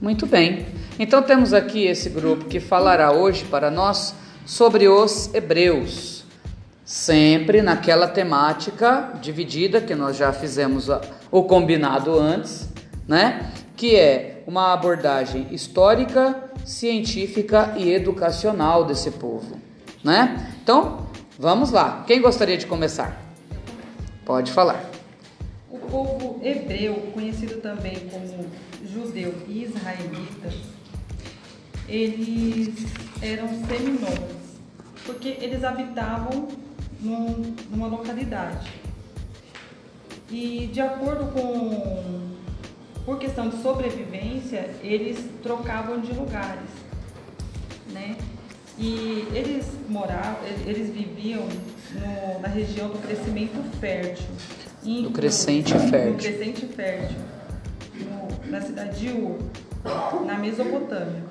Muito 0.00 0.26
bem. 0.26 0.66
Então 0.98 1.22
temos 1.22 1.52
aqui 1.52 1.86
esse 1.86 2.08
grupo 2.10 2.44
que 2.44 2.60
falará 2.60 3.10
hoje 3.10 3.44
para 3.46 3.70
nós 3.70 4.14
sobre 4.46 4.88
os 4.88 5.32
hebreus. 5.34 6.17
Sempre 6.88 7.60
naquela 7.60 8.08
temática 8.08 9.12
dividida 9.20 9.78
que 9.78 9.94
nós 9.94 10.16
já 10.16 10.32
fizemos 10.32 10.88
o 11.30 11.42
combinado 11.42 12.18
antes, 12.18 12.66
né? 13.06 13.52
Que 13.76 13.94
é 13.94 14.42
uma 14.46 14.72
abordagem 14.72 15.48
histórica, 15.50 16.50
científica 16.64 17.74
e 17.76 17.92
educacional 17.92 18.86
desse 18.86 19.10
povo, 19.10 19.60
né? 20.02 20.50
Então, 20.62 21.06
vamos 21.38 21.72
lá. 21.72 22.04
Quem 22.06 22.22
gostaria 22.22 22.56
de 22.56 22.64
começar? 22.64 23.20
Pode 24.24 24.50
falar. 24.50 24.82
O 25.70 25.76
povo 25.76 26.40
hebreu, 26.42 26.94
conhecido 27.12 27.60
também 27.60 28.08
como 28.10 28.46
judeu 28.90 29.34
e 29.46 29.64
israelita, 29.64 30.48
eles 31.86 32.86
eram 33.20 33.46
seminômades, 33.66 34.58
porque 35.04 35.36
eles 35.38 35.62
habitavam 35.62 36.48
num- 37.00 37.54
numa 37.70 37.86
localidade. 37.86 38.68
E 40.30 40.68
de 40.72 40.80
acordo 40.80 41.32
com, 41.32 42.20
por 43.04 43.18
questão 43.18 43.48
de 43.48 43.62
sobrevivência, 43.62 44.68
eles 44.82 45.18
trocavam 45.42 46.00
de 46.00 46.12
lugares, 46.12 46.68
né? 47.92 48.16
E 48.78 49.26
eles 49.32 49.66
moravam, 49.88 50.36
eles 50.66 50.90
viviam 50.90 51.42
no- 51.44 52.40
na 52.40 52.48
região 52.48 52.88
do 52.88 52.98
crescimento 52.98 53.62
fértil. 53.80 54.26
Do 55.02 55.10
crescente 55.10 55.72
Do 55.74 55.80
fértil. 55.80 56.14
crescente 56.16 56.66
fértil, 56.66 57.16
no- 57.96 58.50
na 58.50 58.60
cidade 58.60 59.00
de 59.00 59.08
Ur, 59.10 59.38
na 60.26 60.38
Mesopotâmia. 60.38 61.24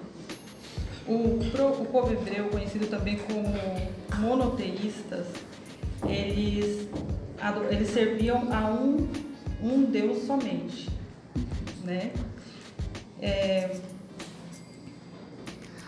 O, 1.08 1.14
o 1.14 1.86
povo 1.86 2.12
hebreu, 2.12 2.50
conhecido 2.50 2.88
também 2.88 3.18
como 3.18 3.48
monoteístas, 4.20 5.26
eles, 6.06 6.88
eles 7.72 7.90
serviam 7.90 8.52
a 8.52 8.70
um, 8.70 9.08
um 9.64 9.84
Deus 9.84 10.24
somente. 10.24 10.90
Né? 11.84 12.12
É, 13.22 13.72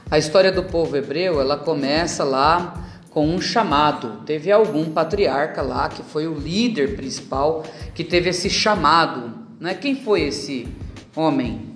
A 0.09 0.17
história 0.17 0.51
do 0.51 0.63
povo 0.63 0.97
hebreu, 0.97 1.39
ela 1.39 1.55
começa 1.55 2.23
lá 2.23 2.89
com 3.11 3.27
um 3.27 3.39
chamado. 3.39 4.23
Teve 4.25 4.51
algum 4.51 4.85
patriarca 4.85 5.61
lá 5.61 5.87
que 5.87 6.01
foi 6.01 6.27
o 6.27 6.33
líder 6.33 6.95
principal 6.95 7.63
que 7.93 8.03
teve 8.03 8.29
esse 8.29 8.49
chamado, 8.49 9.33
né? 9.59 9.75
Quem 9.75 9.95
foi 9.95 10.23
esse 10.23 10.67
homem? 11.15 11.75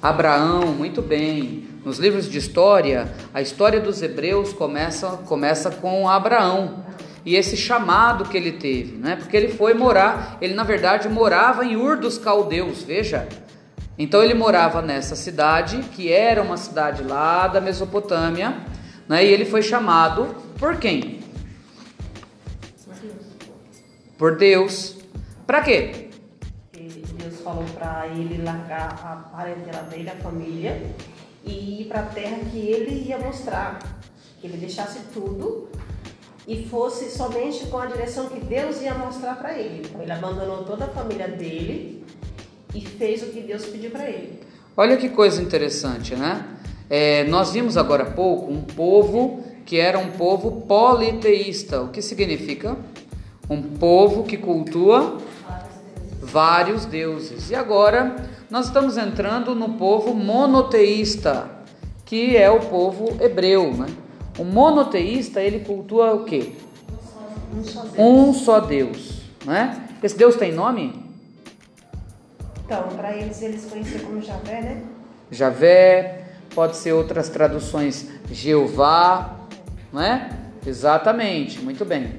Abraão, 0.00 0.66
muito 0.66 1.02
bem. 1.02 1.66
Nos 1.84 1.98
livros 1.98 2.30
de 2.30 2.38
história, 2.38 3.12
a 3.34 3.42
história 3.42 3.80
dos 3.80 4.02
hebreus 4.02 4.52
começa, 4.52 5.08
começa 5.26 5.70
com 5.70 6.08
Abraão 6.08 6.85
e 7.26 7.34
esse 7.34 7.56
chamado 7.56 8.24
que 8.26 8.36
ele 8.36 8.52
teve, 8.52 8.96
né? 8.96 9.16
Porque 9.16 9.36
ele 9.36 9.48
foi 9.48 9.74
morar, 9.74 10.38
ele 10.40 10.54
na 10.54 10.62
verdade 10.62 11.08
morava 11.08 11.64
em 11.64 11.74
Ur 11.74 11.98
dos 11.98 12.18
Caldeus, 12.18 12.84
veja. 12.84 13.28
Então 13.98 14.22
ele 14.22 14.32
morava 14.32 14.80
nessa 14.80 15.16
cidade, 15.16 15.78
que 15.92 16.12
era 16.12 16.40
uma 16.40 16.56
cidade 16.56 17.02
lá 17.02 17.48
da 17.48 17.60
Mesopotâmia, 17.60 18.56
né? 19.08 19.24
E 19.24 19.28
ele 19.28 19.44
foi 19.44 19.60
chamado 19.60 20.36
por 20.56 20.76
quem? 20.76 21.18
Por 24.16 24.36
Deus. 24.36 24.96
Para 25.44 25.62
quê? 25.62 26.08
Deus 26.72 27.40
falou 27.40 27.64
para 27.74 28.06
ele 28.06 28.40
largar 28.44 29.00
a 29.02 29.36
parentela 29.36 29.82
dele, 29.82 30.10
a 30.10 30.16
família, 30.16 30.80
e 31.44 31.82
ir 31.82 31.84
para 31.86 32.00
a 32.00 32.06
terra 32.06 32.38
que 32.52 32.58
ele 32.58 33.08
ia 33.08 33.18
mostrar. 33.18 33.80
Que 34.40 34.46
ele 34.46 34.58
deixasse 34.58 35.00
tudo 35.12 35.68
e 36.46 36.64
fosse 36.66 37.10
somente 37.10 37.66
com 37.66 37.78
a 37.78 37.86
direção 37.86 38.28
que 38.28 38.38
Deus 38.38 38.80
ia 38.80 38.94
mostrar 38.94 39.36
para 39.36 39.58
ele. 39.58 39.82
Então 39.84 40.00
ele 40.00 40.12
abandonou 40.12 40.64
toda 40.64 40.84
a 40.84 40.88
família 40.88 41.26
dele 41.26 42.04
e 42.74 42.80
fez 42.80 43.22
o 43.22 43.26
que 43.26 43.40
Deus 43.40 43.64
pediu 43.66 43.90
para 43.90 44.08
ele. 44.08 44.40
Olha 44.76 44.96
que 44.96 45.08
coisa 45.08 45.42
interessante, 45.42 46.14
né? 46.14 46.44
É, 46.88 47.24
nós 47.24 47.52
vimos 47.52 47.76
agora 47.76 48.04
há 48.04 48.10
pouco 48.10 48.52
um 48.52 48.62
povo 48.62 49.42
que 49.64 49.80
era 49.80 49.98
um 49.98 50.12
povo 50.12 50.62
politeísta. 50.62 51.80
O 51.82 51.88
que 51.88 52.00
significa? 52.00 52.76
Um 53.50 53.62
povo 53.62 54.22
que 54.22 54.36
cultua 54.36 55.18
vários 56.20 56.84
deuses. 56.84 57.50
E 57.50 57.54
agora 57.54 58.16
nós 58.48 58.66
estamos 58.66 58.96
entrando 58.96 59.54
no 59.54 59.70
povo 59.70 60.14
monoteísta, 60.14 61.50
que 62.04 62.36
é 62.36 62.48
o 62.48 62.60
povo 62.60 63.16
hebreu, 63.20 63.72
né? 63.72 63.86
O 64.38 64.44
monoteísta, 64.44 65.40
ele 65.40 65.60
cultua 65.60 66.12
o 66.12 66.24
quê? 66.24 66.52
Um 67.54 67.64
só 67.64 67.80
Deus. 67.82 67.98
Um 67.98 68.34
só 68.34 68.60
Deus, 68.60 69.22
né? 69.44 69.88
Esse 70.02 70.16
Deus 70.16 70.36
tem 70.36 70.52
nome? 70.52 71.02
Então, 72.64 72.88
para 72.88 73.16
eles, 73.16 73.40
eles 73.42 73.64
conheciam 73.64 74.00
como 74.00 74.20
Javé, 74.20 74.60
né? 74.60 74.82
Javé, 75.30 76.24
pode 76.54 76.76
ser 76.76 76.92
outras 76.92 77.28
traduções, 77.28 78.08
Jeová, 78.30 79.36
não 79.92 80.02
é? 80.02 80.30
Exatamente, 80.66 81.60
muito 81.60 81.84
bem. 81.84 82.14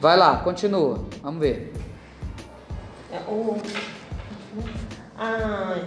Vai 0.00 0.16
lá, 0.16 0.38
continua, 0.38 1.04
vamos 1.22 1.40
ver. 1.40 1.72
É, 3.12 3.18
o, 3.30 3.56
a, 5.16 5.78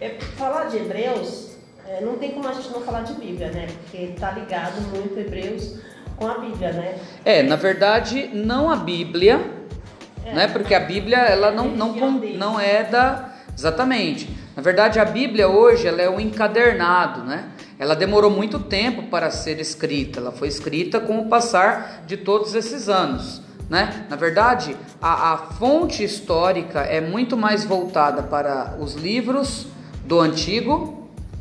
é, 0.00 0.18
falar 0.36 0.64
de 0.64 0.78
Hebreus, 0.78 1.49
é, 1.90 2.00
não 2.00 2.16
tem 2.16 2.30
como 2.30 2.46
a 2.48 2.52
gente 2.52 2.70
não 2.70 2.80
falar 2.82 3.02
de 3.02 3.14
Bíblia, 3.14 3.50
né? 3.50 3.66
Porque 3.66 3.96
está 3.96 4.30
ligado 4.30 4.80
muito 4.94 5.18
Hebreus 5.18 5.74
com 6.16 6.28
a 6.28 6.38
Bíblia, 6.38 6.72
né? 6.72 6.98
É, 7.24 7.42
na 7.42 7.56
verdade, 7.56 8.30
não 8.32 8.70
a 8.70 8.76
Bíblia, 8.76 9.40
É. 10.24 10.32
né? 10.32 10.46
Porque 10.48 10.72
a 10.72 10.80
Bíblia 10.80 11.18
ela 11.18 11.50
não, 11.50 11.68
não, 11.68 11.92
não 11.92 12.60
é 12.60 12.84
da. 12.84 13.30
Exatamente. 13.56 14.30
Na 14.54 14.62
verdade, 14.62 15.00
a 15.00 15.04
Bíblia 15.04 15.48
hoje 15.48 15.88
ela 15.88 16.00
é 16.00 16.08
um 16.08 16.20
encadernado, 16.20 17.24
né? 17.24 17.48
Ela 17.76 17.96
demorou 17.96 18.30
muito 18.30 18.60
tempo 18.60 19.04
para 19.04 19.30
ser 19.30 19.58
escrita. 19.58 20.20
Ela 20.20 20.30
foi 20.30 20.46
escrita 20.46 21.00
com 21.00 21.18
o 21.18 21.28
passar 21.28 22.04
de 22.06 22.16
todos 22.16 22.54
esses 22.54 22.88
anos. 22.88 23.42
Né? 23.68 24.06
Na 24.08 24.16
verdade, 24.16 24.76
a, 25.00 25.32
a 25.32 25.36
fonte 25.36 26.04
histórica 26.04 26.80
é 26.80 27.00
muito 27.00 27.36
mais 27.36 27.64
voltada 27.64 28.22
para 28.22 28.76
os 28.78 28.94
livros 28.94 29.66
do 30.04 30.20
Antigo 30.20 30.99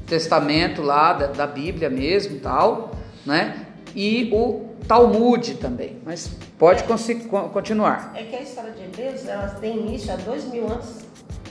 Testamento 0.09 0.81
lá 0.81 1.13
da, 1.13 1.27
da 1.27 1.47
Bíblia 1.47 1.89
mesmo, 1.89 2.39
tal, 2.39 2.91
né? 3.25 3.67
E 3.95 4.29
o 4.33 4.65
Talmud 4.87 5.55
também. 5.55 5.97
Mas 6.05 6.29
pode 6.57 6.83
continuar. 6.83 8.11
É 8.15 8.23
que 8.23 8.35
a 8.35 8.41
história 8.41 8.71
de 8.71 8.83
Hebreus, 8.83 9.27
ela 9.27 9.47
tem 9.61 9.77
início 9.77 10.11
há 10.11 10.15
dois 10.17 10.45
mil 10.45 10.67
antes 10.67 11.05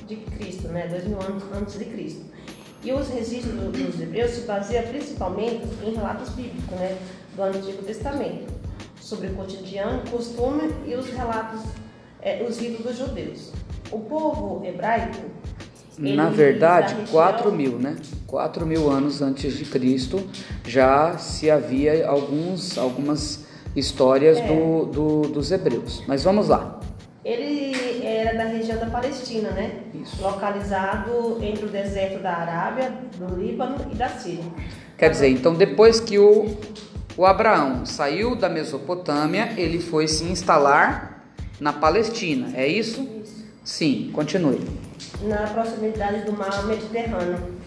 de 0.07 0.16
Cristo, 0.16 0.68
né? 0.68 0.87
Dois 0.88 1.05
mil 1.07 1.21
anos 1.21 1.42
antes 1.55 1.79
de 1.79 1.85
Cristo. 1.85 2.23
E 2.83 2.92
os 2.92 3.09
registros 3.09 3.55
do- 3.55 3.71
dos 3.73 4.01
Hebreus 4.01 4.31
se 4.33 4.40
baseiam 4.42 4.85
principalmente 4.85 5.66
em 5.85 5.94
relatos 5.94 6.29
bíblicos, 6.31 6.79
né? 6.79 6.97
Do 7.35 7.42
Antigo 7.42 7.83
Testamento, 7.83 8.53
sobre 9.01 9.29
o 9.29 9.35
cotidiano, 9.35 10.03
costume 10.11 10.73
e 10.87 10.94
os 10.94 11.09
relatos, 11.11 11.61
é, 12.23 12.42
os 12.49 12.59
ritos 12.59 12.85
dos 12.85 12.97
judeus. 12.99 13.53
O 13.90 14.01
povo 14.01 14.64
hebraico 14.64 15.18
Na 15.98 16.26
ele, 16.26 16.37
verdade, 16.37 16.94
da 16.94 17.00
região- 17.00 17.12
4 17.12 17.52
mil, 17.52 17.72
né? 17.78 17.96
4 18.26 18.64
mil 18.66 18.90
anos 18.90 19.20
antes 19.20 19.56
de 19.56 19.64
Cristo 19.64 20.22
já 20.66 21.18
se 21.18 21.50
havia 21.50 22.06
alguns, 22.08 22.78
algumas 22.78 23.44
histórias 23.74 24.38
É. 24.38 24.46
do, 24.46 24.84
do- 24.87 25.28
dos 25.28 25.50
hebreus. 25.50 26.02
Mas 26.06 26.22
vamos 26.24 26.48
lá. 26.48 26.78
Ele 27.24 27.76
era 28.06 28.37
da 28.38 28.44
região 28.44 28.78
da 28.78 28.87
Palestina, 28.87 29.50
né? 29.50 29.80
Isso. 29.94 30.22
Localizado 30.22 31.38
entre 31.42 31.66
o 31.66 31.68
deserto 31.68 32.22
da 32.22 32.32
Arábia, 32.32 32.92
do 33.18 33.34
Líbano 33.37 33.76
e 33.92 33.94
da 33.94 34.08
Síria. 34.08 34.44
Quer 34.96 35.11
dizer, 35.11 35.28
então 35.28 35.54
depois 35.54 36.00
que 36.00 36.18
o, 36.18 36.56
o 37.16 37.26
Abraão 37.26 37.84
saiu 37.84 38.34
da 38.34 38.48
Mesopotâmia, 38.48 39.52
ele 39.56 39.78
foi 39.80 40.08
se 40.08 40.24
instalar 40.24 41.24
na 41.61 41.72
Palestina, 41.72 42.50
é 42.54 42.66
isso? 42.66 43.06
Sim, 43.64 44.11
continue. 44.12 44.61
Na 45.22 45.46
proximidade 45.48 46.22
do 46.22 46.32
mar 46.32 46.66
Mediterrâneo 46.66 47.58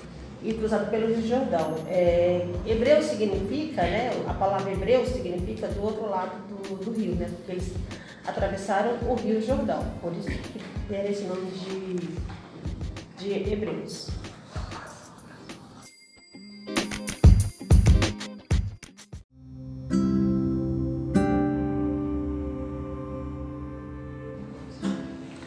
e 0.43 0.53
cruzado 0.53 0.89
pelo 0.89 1.07
Rio 1.07 1.27
Jordão. 1.27 1.75
É, 1.87 2.47
hebreu 2.65 3.01
significa, 3.01 3.81
né? 3.83 4.11
A 4.27 4.33
palavra 4.33 4.71
hebreu 4.71 5.05
significa 5.05 5.67
do 5.67 5.83
outro 5.83 6.09
lado 6.09 6.31
do, 6.47 6.83
do 6.83 6.91
rio, 6.91 7.15
né? 7.15 7.29
Porque 7.29 7.51
eles 7.53 7.73
atravessaram 8.25 8.97
o 9.07 9.15
rio 9.15 9.41
Jordão, 9.41 9.83
por 10.01 10.13
isso 10.13 10.29
que 10.29 10.61
deram 10.89 11.09
esse 11.09 11.23
nome 11.23 11.51
de, 11.51 11.95
de 13.17 13.51
hebreus. 13.51 14.09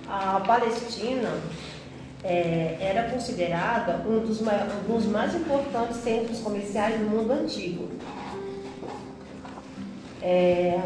A 0.09 0.40
Palestina 0.40 1.31
é, 2.25 2.79
era 2.81 3.11
considerada 3.11 4.03
um 4.09 4.21
dos, 4.21 4.41
um 4.41 4.93
dos 4.93 5.05
mais 5.05 5.35
importantes 5.35 5.99
centros 5.99 6.41
comerciais 6.41 6.99
do 6.99 7.05
mundo 7.05 7.31
antigo. 7.31 7.91
É, 10.23 10.81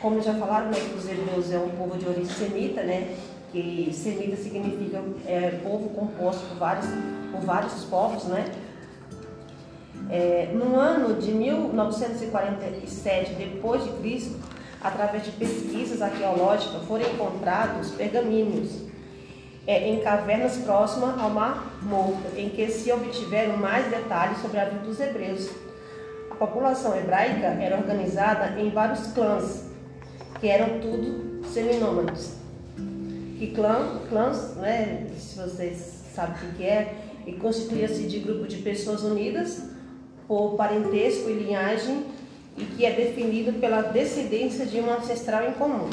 como 0.00 0.22
já 0.22 0.32
falaram, 0.34 0.70
né, 0.70 0.78
os 0.96 1.08
hebreus 1.08 1.50
é 1.50 1.58
um 1.58 1.70
povo 1.70 1.98
de 1.98 2.06
origem 2.06 2.26
semita, 2.26 2.84
né, 2.84 3.16
que 3.50 3.90
semita 3.92 4.36
significa 4.36 5.02
é, 5.26 5.58
povo 5.64 5.88
composto 5.88 6.46
por 6.46 6.56
vários, 6.56 6.86
por 7.32 7.40
vários 7.40 7.84
povos, 7.84 8.24
né. 8.24 8.44
É, 10.08 10.50
no 10.54 10.78
ano 10.78 11.20
de 11.20 11.32
1947 11.32 13.34
depois 13.34 13.82
de 13.84 13.90
através 14.80 15.24
de 15.24 15.32
pesquisas 15.32 16.00
arqueológicas, 16.00 16.84
foram 16.84 17.04
encontrados 17.04 17.90
pergaminhos 17.90 18.87
é, 19.68 19.86
em 19.86 20.00
cavernas 20.00 20.56
próximas 20.56 21.20
ao 21.20 21.28
Mar 21.28 21.78
Morto, 21.82 22.34
em 22.34 22.48
que 22.48 22.66
se 22.70 22.90
obtiveram 22.90 23.58
mais 23.58 23.86
detalhes 23.90 24.38
sobre 24.38 24.58
a 24.58 24.64
vida 24.64 24.80
dos 24.80 24.98
hebreus. 24.98 25.50
A 26.30 26.34
população 26.34 26.96
hebraica 26.96 27.48
era 27.48 27.76
organizada 27.76 28.58
em 28.58 28.70
vários 28.70 29.08
clãs, 29.08 29.68
que 30.40 30.48
eram 30.48 30.80
tudo 30.80 31.44
seminômades. 31.46 32.38
Que 33.38 33.48
clã, 33.48 34.00
clãs, 34.08 34.56
né, 34.56 35.06
se 35.18 35.38
vocês 35.38 36.02
sabem 36.14 36.48
o 36.48 36.54
que 36.54 36.64
é, 36.64 36.94
e 37.26 37.34
constituía-se 37.34 38.04
de 38.04 38.20
grupo 38.20 38.48
de 38.48 38.56
pessoas 38.62 39.02
unidas 39.02 39.68
por 40.26 40.56
parentesco 40.56 41.28
e 41.28 41.34
linhagem 41.34 42.06
e 42.56 42.64
que 42.64 42.86
é 42.86 42.92
definido 42.92 43.52
pela 43.60 43.82
descendência 43.82 44.64
de 44.64 44.80
um 44.80 44.90
ancestral 44.90 45.46
em 45.46 45.52
comum. 45.52 45.90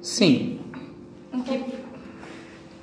Sim, 0.00 0.55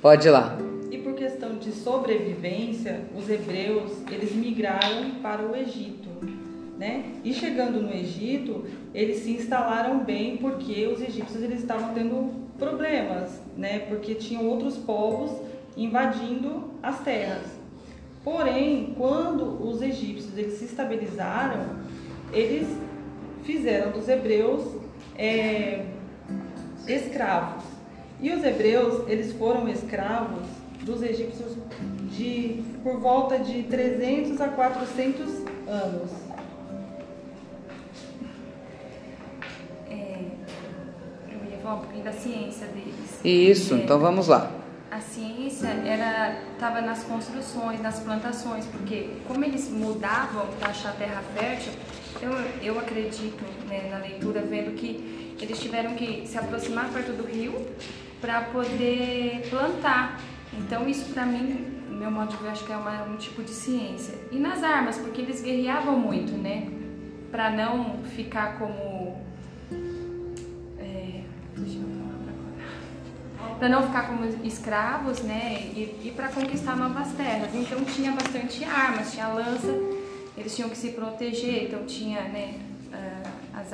Pode 0.04 0.28
ir 0.28 0.32
lá. 0.32 0.58
E 0.90 0.98
por 0.98 1.14
questão 1.14 1.54
de 1.56 1.72
sobrevivência, 1.72 3.06
os 3.16 3.30
hebreus 3.30 3.90
eles 4.10 4.34
migraram 4.34 5.12
para 5.22 5.40
o 5.40 5.56
Egito, 5.56 6.10
né? 6.78 7.14
E 7.24 7.32
chegando 7.32 7.80
no 7.80 7.90
Egito, 7.90 8.66
eles 8.92 9.20
se 9.20 9.30
instalaram 9.30 10.04
bem 10.04 10.36
porque 10.36 10.86
os 10.88 11.00
egípcios 11.00 11.42
eles 11.42 11.60
estavam 11.60 11.94
tendo 11.94 12.34
problemas, 12.58 13.40
né? 13.56 13.78
Porque 13.78 14.14
tinham 14.14 14.46
outros 14.46 14.76
povos 14.76 15.40
invadindo 15.74 16.64
as 16.82 17.00
terras. 17.00 17.46
Porém, 18.22 18.92
quando 18.98 19.66
os 19.66 19.80
egípcios 19.80 20.36
eles 20.36 20.58
se 20.58 20.66
estabilizaram, 20.66 21.78
eles 22.30 22.68
fizeram 23.42 23.90
dos 23.90 24.06
hebreus 24.06 24.70
é, 25.16 25.86
escravos. 26.86 27.73
E 28.24 28.32
os 28.32 28.42
hebreus, 28.42 29.06
eles 29.06 29.34
foram 29.34 29.68
escravos 29.68 30.46
dos 30.80 31.02
egípcios 31.02 31.58
de 32.10 32.64
por 32.82 32.98
volta 32.98 33.38
de 33.38 33.64
300 33.64 34.40
a 34.40 34.48
400 34.48 35.28
anos. 35.68 36.10
É, 39.90 40.20
eu 41.28 41.50
ia 41.50 41.58
falar 41.62 41.74
um 41.74 41.80
pouquinho 41.80 42.02
da 42.02 42.12
ciência 42.12 42.66
deles. 42.68 43.20
Isso, 43.22 43.74
é, 43.74 43.76
então 43.76 43.98
vamos 43.98 44.28
lá. 44.28 44.50
A 44.90 45.02
ciência 45.02 45.68
era 45.68 46.40
estava 46.54 46.80
nas 46.80 47.04
construções, 47.04 47.82
nas 47.82 48.00
plantações, 48.00 48.64
porque 48.64 49.10
como 49.28 49.44
eles 49.44 49.68
mudavam 49.68 50.46
para 50.58 50.70
achar 50.70 50.96
terra 50.96 51.22
fértil, 51.36 51.74
eu, 52.22 52.32
eu 52.62 52.78
acredito 52.80 53.44
né, 53.68 53.90
na 53.90 53.98
leitura 53.98 54.40
vendo 54.40 54.74
que 54.74 55.36
eles 55.38 55.60
tiveram 55.60 55.94
que 55.94 56.26
se 56.26 56.38
aproximar 56.38 56.90
perto 56.90 57.12
do 57.12 57.24
rio 57.24 57.52
para 58.24 58.40
poder 58.40 59.46
plantar. 59.50 60.18
Então 60.54 60.88
isso 60.88 61.12
para 61.12 61.26
mim, 61.26 61.66
meu 61.90 62.10
modo 62.10 62.30
de 62.30 62.42
ver, 62.42 62.48
acho 62.48 62.64
que 62.64 62.72
é 62.72 62.76
uma, 62.76 63.02
um 63.02 63.16
tipo 63.16 63.42
de 63.42 63.50
ciência. 63.50 64.14
E 64.32 64.38
nas 64.38 64.62
armas, 64.62 64.96
porque 64.96 65.20
eles 65.20 65.42
guerreavam 65.42 65.98
muito, 65.98 66.32
né? 66.32 66.66
Para 67.30 67.50
não 67.50 68.02
ficar 68.16 68.58
como 68.58 69.18
é, 70.78 71.20
para 73.58 73.68
não 73.68 73.82
ficar 73.82 74.08
como 74.08 74.24
escravos, 74.42 75.22
né, 75.22 75.70
e, 75.74 76.00
e 76.04 76.12
para 76.16 76.28
conquistar 76.28 76.76
novas 76.76 77.12
terras. 77.12 77.54
Então 77.54 77.84
tinha 77.84 78.12
bastante 78.12 78.64
armas, 78.64 79.12
tinha 79.12 79.28
lança, 79.28 79.72
eles 80.36 80.56
tinham 80.56 80.70
que 80.70 80.76
se 80.76 80.90
proteger, 80.90 81.64
então 81.64 81.84
tinha, 81.84 82.22
né, 82.22 82.54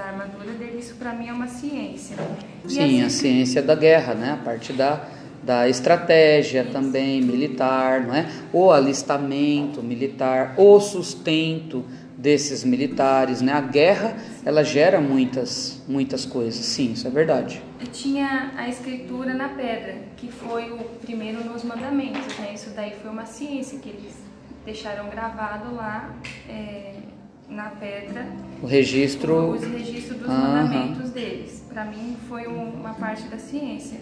as 0.00 0.06
armaduras 0.06 0.56
dele, 0.56 0.78
isso 0.78 0.94
para 0.94 1.12
mim 1.12 1.28
é 1.28 1.32
uma 1.32 1.46
ciência. 1.46 2.16
E 2.64 2.70
Sim, 2.70 2.80
assim, 2.80 3.02
a 3.02 3.10
ciência 3.10 3.62
da 3.62 3.74
guerra, 3.74 4.14
né? 4.14 4.32
A 4.32 4.36
parte 4.36 4.72
da, 4.72 5.04
da 5.42 5.68
estratégia 5.68 6.64
também 6.64 7.20
militar, 7.20 8.00
não 8.00 8.14
é? 8.14 8.26
O 8.52 8.70
alistamento 8.70 9.82
militar, 9.82 10.54
o 10.56 10.80
sustento 10.80 11.84
desses 12.16 12.64
militares, 12.64 13.40
né? 13.40 13.52
A 13.52 13.60
guerra, 13.60 14.16
ela 14.44 14.64
gera 14.64 15.00
muitas, 15.00 15.82
muitas 15.86 16.24
coisas. 16.24 16.64
Sim, 16.64 16.92
isso 16.92 17.06
é 17.06 17.10
verdade. 17.10 17.62
E 17.80 17.86
tinha 17.86 18.52
a 18.56 18.68
escritura 18.68 19.34
na 19.34 19.50
pedra, 19.50 19.96
que 20.16 20.28
foi 20.28 20.70
o 20.70 20.78
primeiro 21.00 21.44
nos 21.44 21.62
mandamentos, 21.62 22.38
né? 22.38 22.52
Isso 22.54 22.70
daí 22.74 22.94
foi 23.00 23.10
uma 23.10 23.26
ciência 23.26 23.78
que 23.78 23.90
eles 23.90 24.14
deixaram 24.64 25.08
gravado 25.08 25.74
lá. 25.74 26.14
É 26.48 27.09
na 27.50 27.64
pedra 27.64 28.26
o 28.62 28.66
registro 28.66 29.50
os 29.50 29.64
registros 29.64 30.18
dos 30.18 30.28
mandamentos 30.28 31.10
deles. 31.10 31.64
Para 31.68 31.84
mim 31.84 32.16
foi 32.28 32.46
uma 32.46 32.94
parte 32.94 33.24
da 33.24 33.38
ciência. 33.38 33.98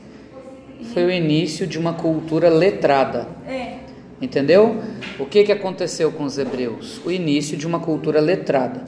E... 0.80 0.84
Foi 0.86 1.04
o 1.04 1.10
início 1.10 1.66
de 1.66 1.78
uma 1.78 1.94
cultura 1.94 2.48
letrada. 2.48 3.28
É. 3.46 3.78
Entendeu? 4.20 4.82
O 5.18 5.26
que, 5.26 5.44
que 5.44 5.52
aconteceu 5.52 6.10
com 6.10 6.24
os 6.24 6.38
hebreus? 6.38 7.00
O 7.04 7.10
início 7.10 7.56
de 7.56 7.66
uma 7.66 7.78
cultura 7.78 8.20
letrada. 8.20 8.84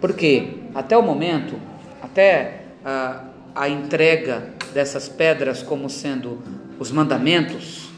Porque 0.00 0.58
até 0.74 0.96
o 0.96 1.02
momento, 1.02 1.56
até 2.00 2.62
a, 2.84 3.24
a 3.54 3.68
entrega 3.68 4.50
dessas 4.72 5.08
pedras 5.08 5.62
como 5.62 5.90
sendo 5.90 6.40
os 6.78 6.90
mandamentos, 6.90 7.90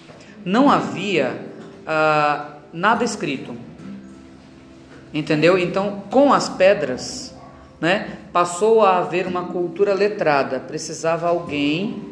não 0.45 0.71
havia 0.71 1.43
ah, 1.87 2.57
nada 2.73 3.05
escrito. 3.05 3.55
Entendeu? 5.17 5.57
Então, 5.57 6.03
com 6.11 6.31
as 6.31 6.47
pedras, 6.47 7.35
né, 7.81 8.19
passou 8.35 8.83
a 8.83 8.99
haver 8.99 9.27
uma 9.27 9.45
cultura 9.45 9.95
letrada. 9.95 10.61
Precisava 10.61 11.27
alguém 11.27 12.03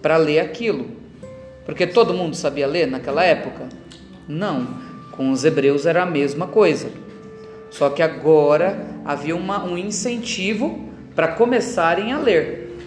para 0.00 0.16
ler 0.16 0.38
aquilo. 0.38 0.86
Porque 1.66 1.88
todo 1.88 2.14
mundo 2.14 2.36
sabia 2.36 2.68
ler 2.68 2.86
naquela 2.86 3.24
época? 3.24 3.68
Não. 4.28 4.68
Com 5.10 5.32
os 5.32 5.44
hebreus 5.44 5.86
era 5.86 6.04
a 6.04 6.06
mesma 6.06 6.46
coisa. 6.46 6.88
Só 7.68 7.90
que 7.90 8.00
agora 8.00 8.86
havia 9.04 9.34
uma, 9.34 9.64
um 9.64 9.76
incentivo 9.76 10.88
para 11.16 11.26
começarem 11.26 12.12
a 12.12 12.18
ler. 12.20 12.78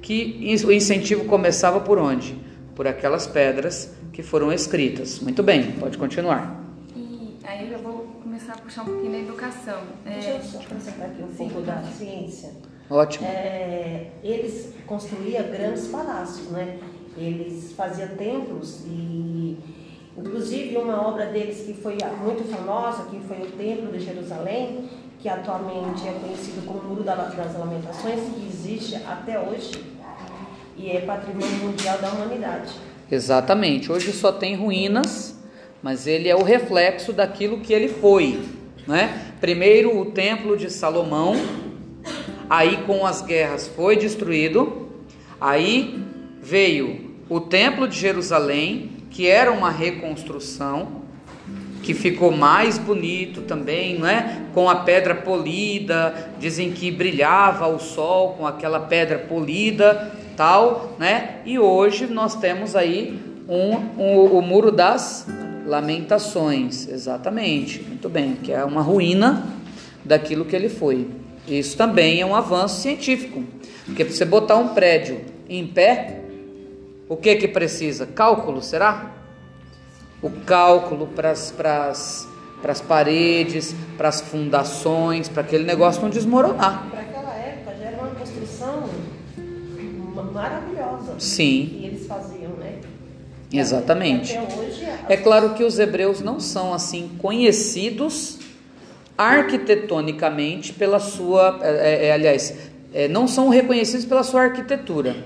Que 0.00 0.56
o 0.64 0.70
incentivo 0.70 1.24
começava 1.24 1.80
por 1.80 1.98
onde? 1.98 2.38
Por 2.76 2.86
aquelas 2.86 3.26
pedras 3.26 3.92
que 4.12 4.22
foram 4.22 4.52
escritas. 4.52 5.18
Muito 5.18 5.42
bem, 5.42 5.72
pode 5.72 5.98
continuar. 5.98 6.63
A 8.54 8.56
puxar 8.56 8.82
um 8.82 8.84
pouquinho 8.84 9.10
da 9.10 9.18
educação. 9.18 9.80
Deixa 10.04 10.30
eu 10.30 10.40
só 10.40 10.58
acrescentar 10.58 11.08
aqui 11.08 11.22
um 11.24 11.28
Sim, 11.34 11.48
pouco 11.48 11.62
da 11.62 11.82
ciência. 11.82 12.52
Ótimo. 12.88 13.26
É, 13.26 14.12
eles 14.22 14.72
construíam 14.86 15.42
grandes 15.50 15.88
palácios, 15.88 16.50
né? 16.50 16.78
Eles 17.16 17.72
faziam 17.72 18.08
templos 18.10 18.84
e, 18.86 19.58
inclusive, 20.16 20.76
uma 20.76 21.04
obra 21.08 21.26
deles 21.26 21.66
que 21.66 21.74
foi 21.74 21.98
muito 22.22 22.48
famosa, 22.48 23.08
que 23.10 23.18
foi 23.26 23.38
o 23.38 23.50
Templo 23.50 23.90
de 23.90 24.04
Jerusalém, 24.04 24.88
que 25.18 25.28
atualmente 25.28 26.06
é 26.06 26.12
conhecido 26.12 26.64
como 26.64 26.80
Muro 26.84 27.02
das 27.02 27.58
Lamentações, 27.58 28.20
que 28.20 28.46
existe 28.46 28.94
até 29.04 29.36
hoje 29.36 29.84
e 30.76 30.90
é 30.90 31.00
patrimônio 31.00 31.56
mundial 31.56 31.98
da 31.98 32.08
humanidade. 32.10 32.72
Exatamente. 33.10 33.90
Hoje 33.90 34.12
só 34.12 34.30
tem 34.30 34.54
ruínas 34.54 35.33
mas 35.84 36.06
ele 36.06 36.30
é 36.30 36.34
o 36.34 36.42
reflexo 36.42 37.12
daquilo 37.12 37.60
que 37.60 37.70
ele 37.70 37.88
foi. 37.88 38.40
Né? 38.86 39.34
Primeiro 39.38 40.00
o 40.00 40.06
templo 40.06 40.56
de 40.56 40.70
Salomão, 40.70 41.36
aí 42.48 42.78
com 42.86 43.04
as 43.04 43.20
guerras 43.20 43.68
foi 43.68 43.94
destruído, 43.94 44.88
aí 45.38 46.02
veio 46.40 47.18
o 47.28 47.38
templo 47.38 47.86
de 47.86 47.98
Jerusalém, 47.98 48.92
que 49.10 49.26
era 49.26 49.52
uma 49.52 49.70
reconstrução, 49.70 51.02
que 51.82 51.92
ficou 51.92 52.32
mais 52.32 52.78
bonito 52.78 53.42
também, 53.42 53.98
não 53.98 54.08
é? 54.08 54.40
Com 54.54 54.70
a 54.70 54.76
pedra 54.76 55.14
polida, 55.14 56.30
dizem 56.40 56.72
que 56.72 56.90
brilhava 56.90 57.66
o 57.66 57.78
sol 57.78 58.32
com 58.38 58.46
aquela 58.46 58.80
pedra 58.80 59.18
polida, 59.18 60.12
tal, 60.34 60.96
né? 60.98 61.40
E 61.44 61.58
hoje 61.58 62.06
nós 62.06 62.34
temos 62.36 62.74
aí 62.74 63.20
um, 63.46 64.02
um, 64.02 64.38
o 64.38 64.40
muro 64.40 64.72
das 64.72 65.26
lamentações, 65.66 66.88
exatamente, 66.88 67.82
muito 67.82 68.08
bem, 68.08 68.36
que 68.36 68.52
é 68.52 68.64
uma 68.64 68.82
ruína 68.82 69.46
daquilo 70.04 70.44
que 70.44 70.54
ele 70.54 70.68
foi. 70.68 71.08
Isso 71.46 71.76
também 71.76 72.20
é 72.20 72.26
um 72.26 72.34
avanço 72.34 72.80
científico, 72.80 73.44
porque 73.84 74.04
para 74.04 74.14
você 74.14 74.24
botar 74.24 74.56
um 74.56 74.68
prédio 74.68 75.20
em 75.48 75.66
pé, 75.66 76.20
o 77.08 77.16
que 77.16 77.36
que 77.36 77.48
precisa? 77.48 78.06
Cálculo, 78.06 78.62
será? 78.62 79.14
o 80.24 80.30
cálculo 80.30 81.06
para 81.08 81.30
as 81.32 82.80
paredes, 82.88 83.74
para 83.94 84.08
as 84.08 84.22
fundações, 84.22 85.28
para 85.28 85.42
aquele 85.42 85.64
negócio 85.64 86.00
não 86.00 86.08
desmoronar. 86.08 86.88
Para 86.90 87.00
aquela 87.00 87.34
época 87.34 87.76
já 87.76 87.84
era 87.84 87.98
uma 87.98 88.10
construção 88.14 88.88
maravilhosa. 90.32 91.16
Sim. 91.18 91.76
Que 91.78 91.84
eles 91.84 92.06
faziam, 92.06 92.52
né? 92.52 92.78
Exatamente. 93.58 94.38
Hoje, 94.38 94.84
é 95.08 95.16
claro 95.16 95.54
que 95.54 95.62
os 95.62 95.78
hebreus 95.78 96.20
não 96.20 96.40
são 96.40 96.72
assim 96.72 97.10
conhecidos 97.18 98.38
arquitetonicamente 99.16 100.72
pela 100.72 100.98
sua, 100.98 101.60
é, 101.62 102.08
é, 102.08 102.12
aliás, 102.12 102.54
é, 102.92 103.06
não 103.08 103.28
são 103.28 103.48
reconhecidos 103.48 104.04
pela 104.04 104.22
sua 104.22 104.42
arquitetura. 104.42 105.16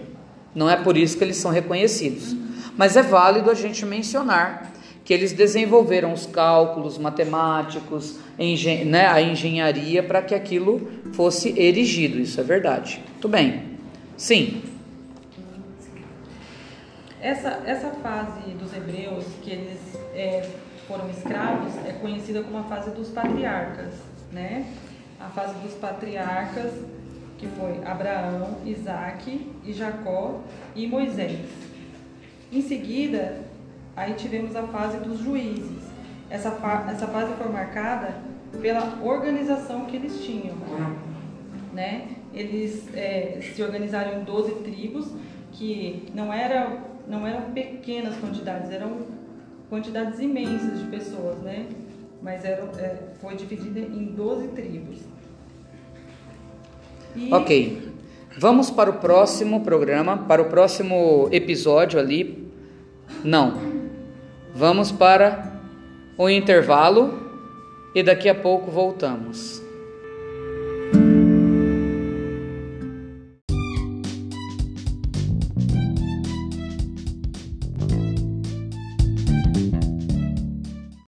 Não 0.54 0.68
é 0.68 0.76
por 0.76 0.96
isso 0.96 1.16
que 1.16 1.24
eles 1.24 1.36
são 1.36 1.50
reconhecidos. 1.50 2.36
Mas 2.76 2.96
é 2.96 3.02
válido 3.02 3.50
a 3.50 3.54
gente 3.54 3.84
mencionar 3.84 4.72
que 5.04 5.14
eles 5.14 5.32
desenvolveram 5.32 6.12
os 6.12 6.26
cálculos 6.26 6.98
matemáticos, 6.98 8.16
engen 8.38 8.84
né, 8.84 9.06
a 9.06 9.22
engenharia 9.22 10.02
para 10.02 10.20
que 10.20 10.34
aquilo 10.34 10.86
fosse 11.12 11.58
erigido. 11.58 12.20
Isso 12.20 12.38
é 12.40 12.44
verdade. 12.44 13.00
Muito 13.12 13.28
bem. 13.28 13.62
Sim. 14.16 14.62
Essa, 17.20 17.62
essa 17.66 17.90
fase 17.90 18.50
dos 18.52 18.72
hebreus, 18.74 19.24
que 19.42 19.50
eles 19.50 19.80
é, 20.14 20.48
foram 20.86 21.08
escravos, 21.10 21.76
é 21.86 21.92
conhecida 21.92 22.42
como 22.42 22.58
a 22.58 22.64
fase 22.64 22.90
dos 22.90 23.08
patriarcas, 23.08 23.94
né? 24.32 24.72
A 25.20 25.28
fase 25.28 25.54
dos 25.58 25.74
patriarcas, 25.74 26.72
que 27.38 27.46
foi 27.48 27.84
Abraão, 27.84 28.58
Isaac 28.64 29.52
e 29.64 29.72
Jacó 29.72 30.40
e 30.74 30.86
Moisés. 30.86 31.40
Em 32.52 32.62
seguida, 32.62 33.48
Aí 33.98 34.14
tivemos 34.14 34.54
a 34.54 34.62
fase 34.62 34.98
dos 34.98 35.18
juízes. 35.18 35.82
Essa, 36.30 36.50
essa 36.88 37.08
fase 37.08 37.32
foi 37.34 37.48
marcada 37.48 38.14
pela 38.62 38.96
organização 39.02 39.86
que 39.86 39.96
eles 39.96 40.24
tinham. 40.24 40.54
Né? 41.72 42.06
Eles 42.32 42.88
é, 42.94 43.40
se 43.42 43.60
organizaram 43.60 44.20
em 44.20 44.24
12 44.24 44.52
tribos, 44.62 45.12
que 45.50 46.06
não, 46.14 46.32
era, 46.32 46.78
não 47.08 47.26
eram 47.26 47.50
pequenas 47.52 48.16
quantidades, 48.16 48.70
eram 48.70 48.98
quantidades 49.68 50.20
imensas 50.20 50.78
de 50.78 50.84
pessoas, 50.86 51.38
né? 51.38 51.66
mas 52.22 52.44
era, 52.44 52.62
é, 52.78 52.98
foi 53.20 53.36
dividida 53.36 53.80
em 53.80 54.06
12 54.06 54.48
tribos. 54.48 54.98
E... 57.14 57.32
Ok. 57.32 57.88
Vamos 58.36 58.70
para 58.70 58.90
o 58.90 58.94
próximo 58.94 59.62
programa, 59.62 60.16
para 60.16 60.40
o 60.40 60.44
próximo 60.44 61.28
episódio 61.32 61.98
ali. 61.98 62.46
Não, 63.24 63.78
Vamos 64.58 64.90
para 64.90 65.52
o 66.16 66.28
intervalo 66.28 67.16
e 67.94 68.02
daqui 68.02 68.28
a 68.28 68.34
pouco 68.34 68.72
voltamos. 68.72 69.62